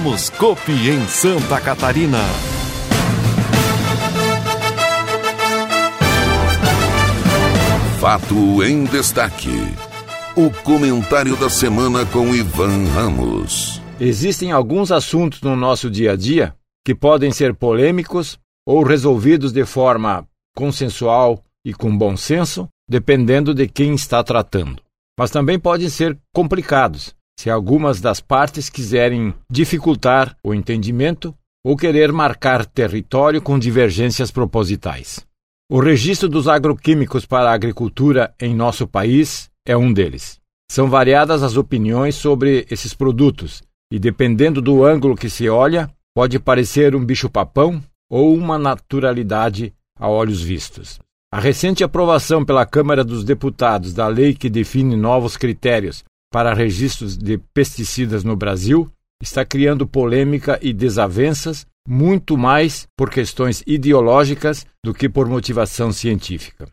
Somos 0.00 0.30
Copi 0.30 0.72
em 0.72 1.06
Santa 1.08 1.60
Catarina. 1.60 2.16
Fato 8.00 8.64
em 8.64 8.84
destaque. 8.84 9.50
O 10.34 10.50
comentário 10.62 11.36
da 11.36 11.50
semana 11.50 12.06
com 12.06 12.34
Ivan 12.34 12.86
Ramos. 12.94 13.82
Existem 14.00 14.52
alguns 14.52 14.90
assuntos 14.90 15.42
no 15.42 15.54
nosso 15.54 15.90
dia 15.90 16.12
a 16.12 16.16
dia 16.16 16.54
que 16.82 16.94
podem 16.94 17.30
ser 17.30 17.54
polêmicos 17.54 18.38
ou 18.66 18.82
resolvidos 18.82 19.52
de 19.52 19.66
forma 19.66 20.26
consensual 20.56 21.44
e 21.62 21.74
com 21.74 21.94
bom 21.94 22.16
senso, 22.16 22.66
dependendo 22.88 23.52
de 23.52 23.68
quem 23.68 23.94
está 23.94 24.24
tratando. 24.24 24.82
Mas 25.18 25.30
também 25.30 25.58
podem 25.58 25.90
ser 25.90 26.18
complicados 26.32 27.14
se 27.40 27.48
algumas 27.48 28.02
das 28.02 28.20
partes 28.20 28.68
quiserem 28.68 29.32
dificultar 29.50 30.36
o 30.44 30.52
entendimento 30.52 31.34
ou 31.64 31.74
querer 31.74 32.12
marcar 32.12 32.66
território 32.66 33.40
com 33.40 33.58
divergências 33.58 34.30
propositais. 34.30 35.24
O 35.72 35.80
registro 35.80 36.28
dos 36.28 36.46
agroquímicos 36.46 37.24
para 37.24 37.50
a 37.50 37.54
agricultura 37.54 38.34
em 38.38 38.54
nosso 38.54 38.86
país 38.86 39.48
é 39.66 39.74
um 39.74 39.90
deles. 39.90 40.38
São 40.70 40.90
variadas 40.90 41.42
as 41.42 41.56
opiniões 41.56 42.14
sobre 42.14 42.66
esses 42.70 42.92
produtos 42.92 43.62
e, 43.90 43.98
dependendo 43.98 44.60
do 44.60 44.84
ângulo 44.84 45.16
que 45.16 45.30
se 45.30 45.48
olha, 45.48 45.90
pode 46.14 46.38
parecer 46.38 46.94
um 46.94 47.02
bicho-papão 47.02 47.82
ou 48.10 48.34
uma 48.34 48.58
naturalidade 48.58 49.72
a 49.98 50.10
olhos 50.10 50.42
vistos. 50.42 50.98
A 51.32 51.40
recente 51.40 51.82
aprovação 51.82 52.44
pela 52.44 52.66
Câmara 52.66 53.02
dos 53.02 53.24
Deputados 53.24 53.94
da 53.94 54.08
lei 54.08 54.34
que 54.34 54.50
define 54.50 54.94
novos 54.94 55.38
critérios 55.38 56.04
para 56.30 56.54
registros 56.54 57.16
de 57.16 57.38
pesticidas 57.52 58.24
no 58.24 58.36
Brasil 58.36 58.90
está 59.22 59.44
criando 59.44 59.86
polêmica 59.86 60.58
e 60.62 60.72
desavenças 60.72 61.66
muito 61.86 62.36
mais 62.38 62.86
por 62.96 63.10
questões 63.10 63.62
ideológicas 63.66 64.64
do 64.84 64.94
que 64.94 65.08
por 65.08 65.28
motivação 65.28 65.92
científica. 65.92 66.68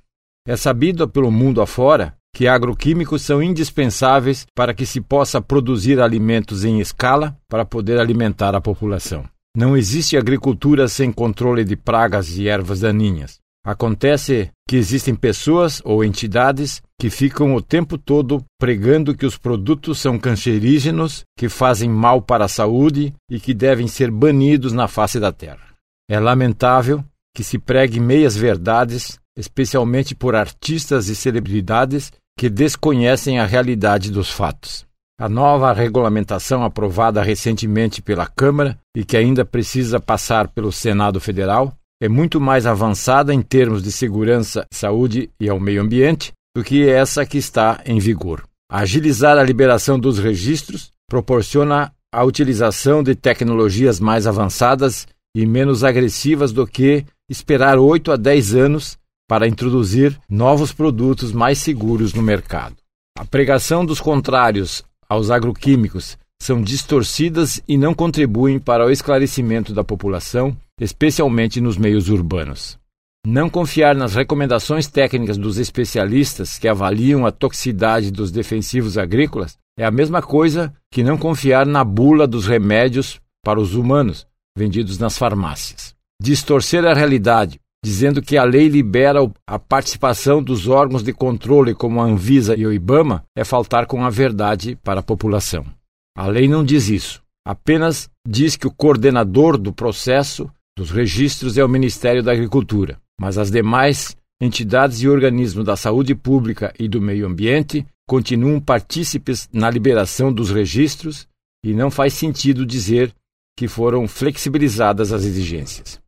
É 0.48 0.56
sabido 0.56 1.08
pelo 1.08 1.32
mundo 1.32 1.62
afora 1.62 2.16
que 2.34 2.48
agroquímicos 2.48 3.24
são 3.24 3.42
indispensáveis 3.42 4.46
para 4.54 4.74
que 4.74 4.86
se 4.86 5.02
possa 5.02 5.42
produzir 5.42 6.00
alimentos 6.00 6.64
em 6.64 6.80
escala 6.80 7.36
para 7.50 7.66
poder 7.66 8.00
alimentar 8.00 8.54
a 8.54 8.62
população. 8.62 9.26
Não 9.56 9.76
existe 9.76 10.16
agricultura 10.16 10.88
sem 10.88 11.12
controle 11.12 11.64
de 11.64 11.76
pragas 11.76 12.38
e 12.38 12.48
ervas 12.48 12.82
daninhas. 12.82 13.40
Acontece 13.68 14.50
que 14.66 14.78
existem 14.78 15.14
pessoas 15.14 15.82
ou 15.84 16.02
entidades 16.02 16.82
que 16.98 17.10
ficam 17.10 17.54
o 17.54 17.62
tempo 17.62 17.98
todo 17.98 18.42
pregando 18.58 19.14
que 19.14 19.26
os 19.26 19.38
produtos 19.38 20.00
são 20.00 20.18
cancerígenos, 20.18 21.26
que 21.38 21.50
fazem 21.50 21.90
mal 21.90 22.22
para 22.22 22.46
a 22.46 22.48
saúde 22.48 23.14
e 23.30 23.42
que 23.42 23.54
devem 23.54 23.86
ser 23.86 24.10
banidos 24.10 24.72
na 24.72 24.88
face 24.88 25.20
da 25.20 25.34
terra. 25.34 25.76
É 26.10 26.18
lamentável 26.18 27.04
que 27.36 27.44
se 27.44 27.60
pregue 27.60 28.00
meias 28.00 28.38
verdades, 28.38 29.20
especialmente 29.38 30.16
por 30.16 30.34
artistas 30.34 31.10
e 31.10 31.16
celebridades 31.16 32.10
que 32.40 32.50
desconhecem 32.50 33.38
a 33.38 33.46
realidade 33.46 34.14
dos 34.14 34.32
fatos. 34.32 34.86
A 35.20 35.28
nova 35.28 35.74
regulamentação 35.74 36.64
aprovada 36.64 37.22
recentemente 37.22 38.02
pela 38.02 38.28
Câmara 38.28 38.80
e 38.96 39.04
que 39.04 39.18
ainda 39.18 39.44
precisa 39.44 40.00
passar 40.00 40.48
pelo 40.48 40.72
Senado 40.72 41.20
Federal 41.20 41.78
é 42.02 42.08
muito 42.08 42.40
mais 42.40 42.66
avançada 42.66 43.34
em 43.34 43.42
termos 43.42 43.82
de 43.82 43.92
segurança, 43.92 44.66
saúde 44.72 45.30
e 45.40 45.50
ao 45.50 45.60
meio 45.60 45.82
ambiente 45.82 46.32
do 46.56 46.64
que 46.64 46.88
essa 46.88 47.26
que 47.26 47.38
está 47.38 47.82
em 47.86 48.00
vigor. 48.00 48.44
Agilizar 48.72 49.38
a 49.38 49.44
liberação 49.44 50.00
dos 50.00 50.20
registros 50.20 50.92
proporciona 51.10 51.92
a 52.14 52.24
utilização 52.24 53.02
de 53.02 53.16
tecnologias 53.16 54.00
mais 54.00 54.28
avançadas 54.28 55.08
e 55.36 55.46
menos 55.46 55.84
agressivas 55.84 56.52
do 56.52 56.66
que 56.66 57.06
esperar 57.30 57.78
8 57.78 58.12
a 58.12 58.16
10 58.16 58.56
anos 58.56 58.98
para 59.28 59.48
introduzir 59.48 60.18
novos 60.30 60.72
produtos 60.72 61.32
mais 61.32 61.58
seguros 61.58 62.14
no 62.14 62.22
mercado. 62.22 62.76
A 63.18 63.26
pregação 63.26 63.86
dos 63.86 64.00
contrários 64.00 64.84
aos 65.10 65.30
agroquímicos 65.30 66.18
são 66.42 66.62
distorcidas 66.62 67.62
e 67.68 67.78
não 67.78 67.94
contribuem 67.94 68.60
para 68.60 68.86
o 68.86 68.92
esclarecimento 68.92 69.74
da 69.74 69.84
população 69.84 70.56
especialmente 70.80 71.60
nos 71.60 71.78
meios 71.78 72.10
urbanos. 72.10 72.78
Não 73.26 73.50
confiar 73.50 73.96
nas 73.96 74.16
recomendações 74.16 74.88
técnicas 74.88 75.38
dos 75.38 75.58
especialistas 75.58 76.58
que 76.58 76.68
avaliam 76.68 77.26
a 77.26 77.32
toxicidade 77.32 78.12
dos 78.12 78.32
defensivos 78.32 78.98
agrícolas 78.98 79.58
é 79.78 79.86
a 79.86 79.92
mesma 79.92 80.22
coisa 80.22 80.74
que 80.92 81.04
não 81.04 81.18
confiar 81.18 81.66
na 81.66 81.84
bula 81.84 82.26
dos 82.26 82.48
remédios 82.48 83.20
para 83.44 83.60
os 83.60 83.76
humanos 83.76 84.26
vendidos 84.58 84.98
nas 84.98 85.18
farmácias. 85.18 85.94
Distorcer 86.22 86.86
a 86.86 86.94
realidade, 86.94 87.60
dizendo 87.84 88.22
que 88.22 88.38
a 88.38 88.44
lei 88.44 88.70
libera 88.70 89.20
a 89.46 89.60
participação 89.60 90.42
dos 90.42 90.68
órgãos 90.68 91.04
de 91.04 91.14
controle 91.14 91.76
como 91.76 92.02
a 92.02 92.06
Anvisa 92.06 92.56
e 92.56 92.66
o 92.66 92.74
IBAMA, 92.74 93.24
é 93.36 93.44
faltar 93.44 93.86
com 93.86 94.04
a 94.04 94.10
verdade 94.10 94.76
para 94.84 95.02
a 95.02 95.04
população. 95.04 95.77
A 96.18 96.26
lei 96.26 96.48
não 96.48 96.64
diz 96.64 96.90
isso. 96.90 97.22
Apenas 97.46 98.10
diz 98.28 98.56
que 98.56 98.66
o 98.66 98.72
coordenador 98.72 99.56
do 99.56 99.72
processo 99.72 100.52
dos 100.76 100.90
registros 100.90 101.60
é 101.60 101.64
o 101.64 101.70
Ministério 101.70 102.24
da 102.24 102.32
Agricultura, 102.32 103.00
mas 103.22 103.38
as 103.38 103.52
demais 103.52 104.18
entidades 104.42 105.00
e 105.02 105.08
organismos 105.08 105.64
da 105.64 105.76
saúde 105.76 106.16
pública 106.16 106.74
e 106.80 106.88
do 106.88 107.00
meio 107.00 107.28
ambiente 107.28 107.86
continuam 108.08 108.60
partícipes 108.60 109.48
na 109.54 109.70
liberação 109.70 110.34
dos 110.34 110.50
registros 110.50 111.28
e 111.64 111.72
não 111.72 111.92
faz 111.92 112.16
sentido 112.16 112.66
dizer 112.66 113.14
que 113.56 113.68
foram 113.68 114.08
flexibilizadas 114.08 115.14
as 115.14 115.24
exigências. 115.24 116.02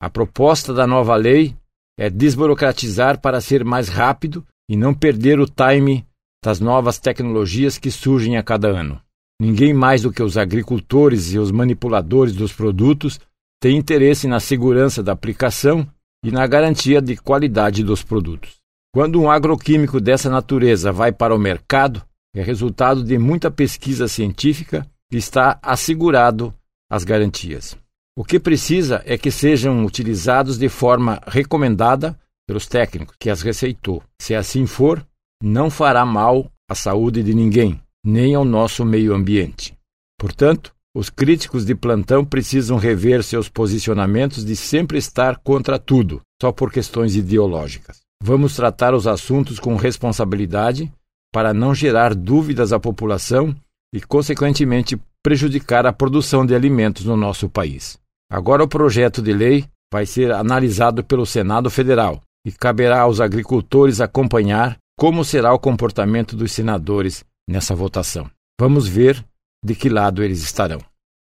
A 0.00 0.08
proposta 0.08 0.72
da 0.72 0.86
nova 0.86 1.16
lei 1.16 1.56
é 1.98 2.08
desburocratizar 2.08 3.20
para 3.20 3.40
ser 3.40 3.64
mais 3.64 3.88
rápido 3.88 4.46
e 4.70 4.76
não 4.76 4.94
perder 4.94 5.40
o 5.40 5.46
time 5.46 6.06
das 6.44 6.60
novas 6.60 7.00
tecnologias 7.00 7.78
que 7.78 7.90
surgem 7.90 8.36
a 8.36 8.44
cada 8.44 8.68
ano. 8.68 9.00
Ninguém 9.40 9.74
mais 9.74 10.02
do 10.02 10.12
que 10.12 10.22
os 10.22 10.38
agricultores 10.38 11.32
e 11.32 11.38
os 11.38 11.50
manipuladores 11.50 12.34
dos 12.34 12.52
produtos 12.52 13.20
tem 13.60 13.76
interesse 13.76 14.26
na 14.26 14.40
segurança 14.40 15.02
da 15.02 15.12
aplicação 15.12 15.86
e 16.24 16.30
na 16.30 16.46
garantia 16.46 17.00
de 17.00 17.16
qualidade 17.16 17.82
dos 17.82 18.02
produtos. 18.02 18.56
Quando 18.94 19.20
um 19.20 19.30
agroquímico 19.30 20.00
dessa 20.00 20.30
natureza 20.30 20.90
vai 20.90 21.12
para 21.12 21.34
o 21.34 21.38
mercado, 21.38 22.02
é 22.34 22.42
resultado 22.42 23.02
de 23.02 23.18
muita 23.18 23.50
pesquisa 23.50 24.08
científica 24.08 24.86
e 25.12 25.16
está 25.16 25.58
assegurado 25.62 26.52
as 26.90 27.04
garantias. 27.04 27.76
O 28.18 28.24
que 28.24 28.40
precisa 28.40 29.02
é 29.04 29.18
que 29.18 29.30
sejam 29.30 29.84
utilizados 29.84 30.58
de 30.58 30.68
forma 30.70 31.20
recomendada 31.26 32.18
pelos 32.46 32.66
técnicos 32.66 33.14
que 33.18 33.28
as 33.28 33.42
receitou. 33.42 34.02
Se 34.20 34.34
assim 34.34 34.66
for, 34.66 35.06
não 35.42 35.68
fará 35.68 36.06
mal 36.06 36.50
à 36.68 36.74
saúde 36.74 37.22
de 37.22 37.34
ninguém, 37.34 37.78
nem 38.06 38.36
ao 38.36 38.44
nosso 38.44 38.84
meio 38.84 39.12
ambiente. 39.12 39.76
Portanto, 40.16 40.72
os 40.96 41.10
críticos 41.10 41.66
de 41.66 41.74
plantão 41.74 42.24
precisam 42.24 42.78
rever 42.78 43.24
seus 43.24 43.48
posicionamentos 43.48 44.44
de 44.44 44.54
sempre 44.54 44.96
estar 44.96 45.38
contra 45.38 45.76
tudo, 45.76 46.22
só 46.40 46.52
por 46.52 46.70
questões 46.72 47.16
ideológicas. 47.16 48.00
Vamos 48.22 48.54
tratar 48.54 48.94
os 48.94 49.08
assuntos 49.08 49.58
com 49.58 49.74
responsabilidade 49.74 50.90
para 51.34 51.52
não 51.52 51.74
gerar 51.74 52.14
dúvidas 52.14 52.72
à 52.72 52.78
população 52.78 53.54
e, 53.92 54.00
consequentemente, 54.00 54.96
prejudicar 55.20 55.84
a 55.84 55.92
produção 55.92 56.46
de 56.46 56.54
alimentos 56.54 57.04
no 57.04 57.16
nosso 57.16 57.48
país. 57.48 57.98
Agora, 58.30 58.62
o 58.62 58.68
projeto 58.68 59.20
de 59.20 59.32
lei 59.32 59.66
vai 59.92 60.06
ser 60.06 60.30
analisado 60.32 61.02
pelo 61.02 61.26
Senado 61.26 61.68
Federal 61.68 62.22
e 62.46 62.52
caberá 62.52 63.00
aos 63.00 63.20
agricultores 63.20 64.00
acompanhar 64.00 64.78
como 64.96 65.24
será 65.24 65.52
o 65.52 65.58
comportamento 65.58 66.36
dos 66.36 66.52
senadores 66.52 67.24
nessa 67.48 67.74
votação. 67.74 68.30
Vamos 68.60 68.88
ver 68.88 69.24
de 69.64 69.74
que 69.74 69.88
lado 69.88 70.22
eles 70.22 70.42
estarão. 70.42 70.80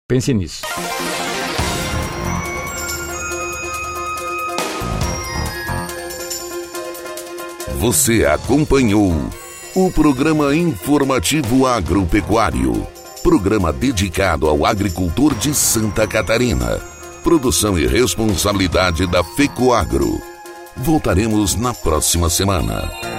Pense 0.09 0.33
nisso. 0.35 0.63
Você 7.79 8.25
acompanhou 8.25 9.13
o 9.75 9.91
programa 9.91 10.55
informativo 10.55 11.67
agropecuário, 11.67 12.87
programa 13.23 13.73
dedicado 13.73 14.49
ao 14.49 14.65
agricultor 14.65 15.35
de 15.35 15.55
Santa 15.55 16.07
Catarina. 16.07 16.81
Produção 17.23 17.79
e 17.79 17.87
responsabilidade 17.87 19.07
da 19.07 19.25
FECOAGro. 19.25 20.21
Voltaremos 20.77 21.57
na 21.57 21.75
próxima 21.75 22.31
semana. 22.31 23.14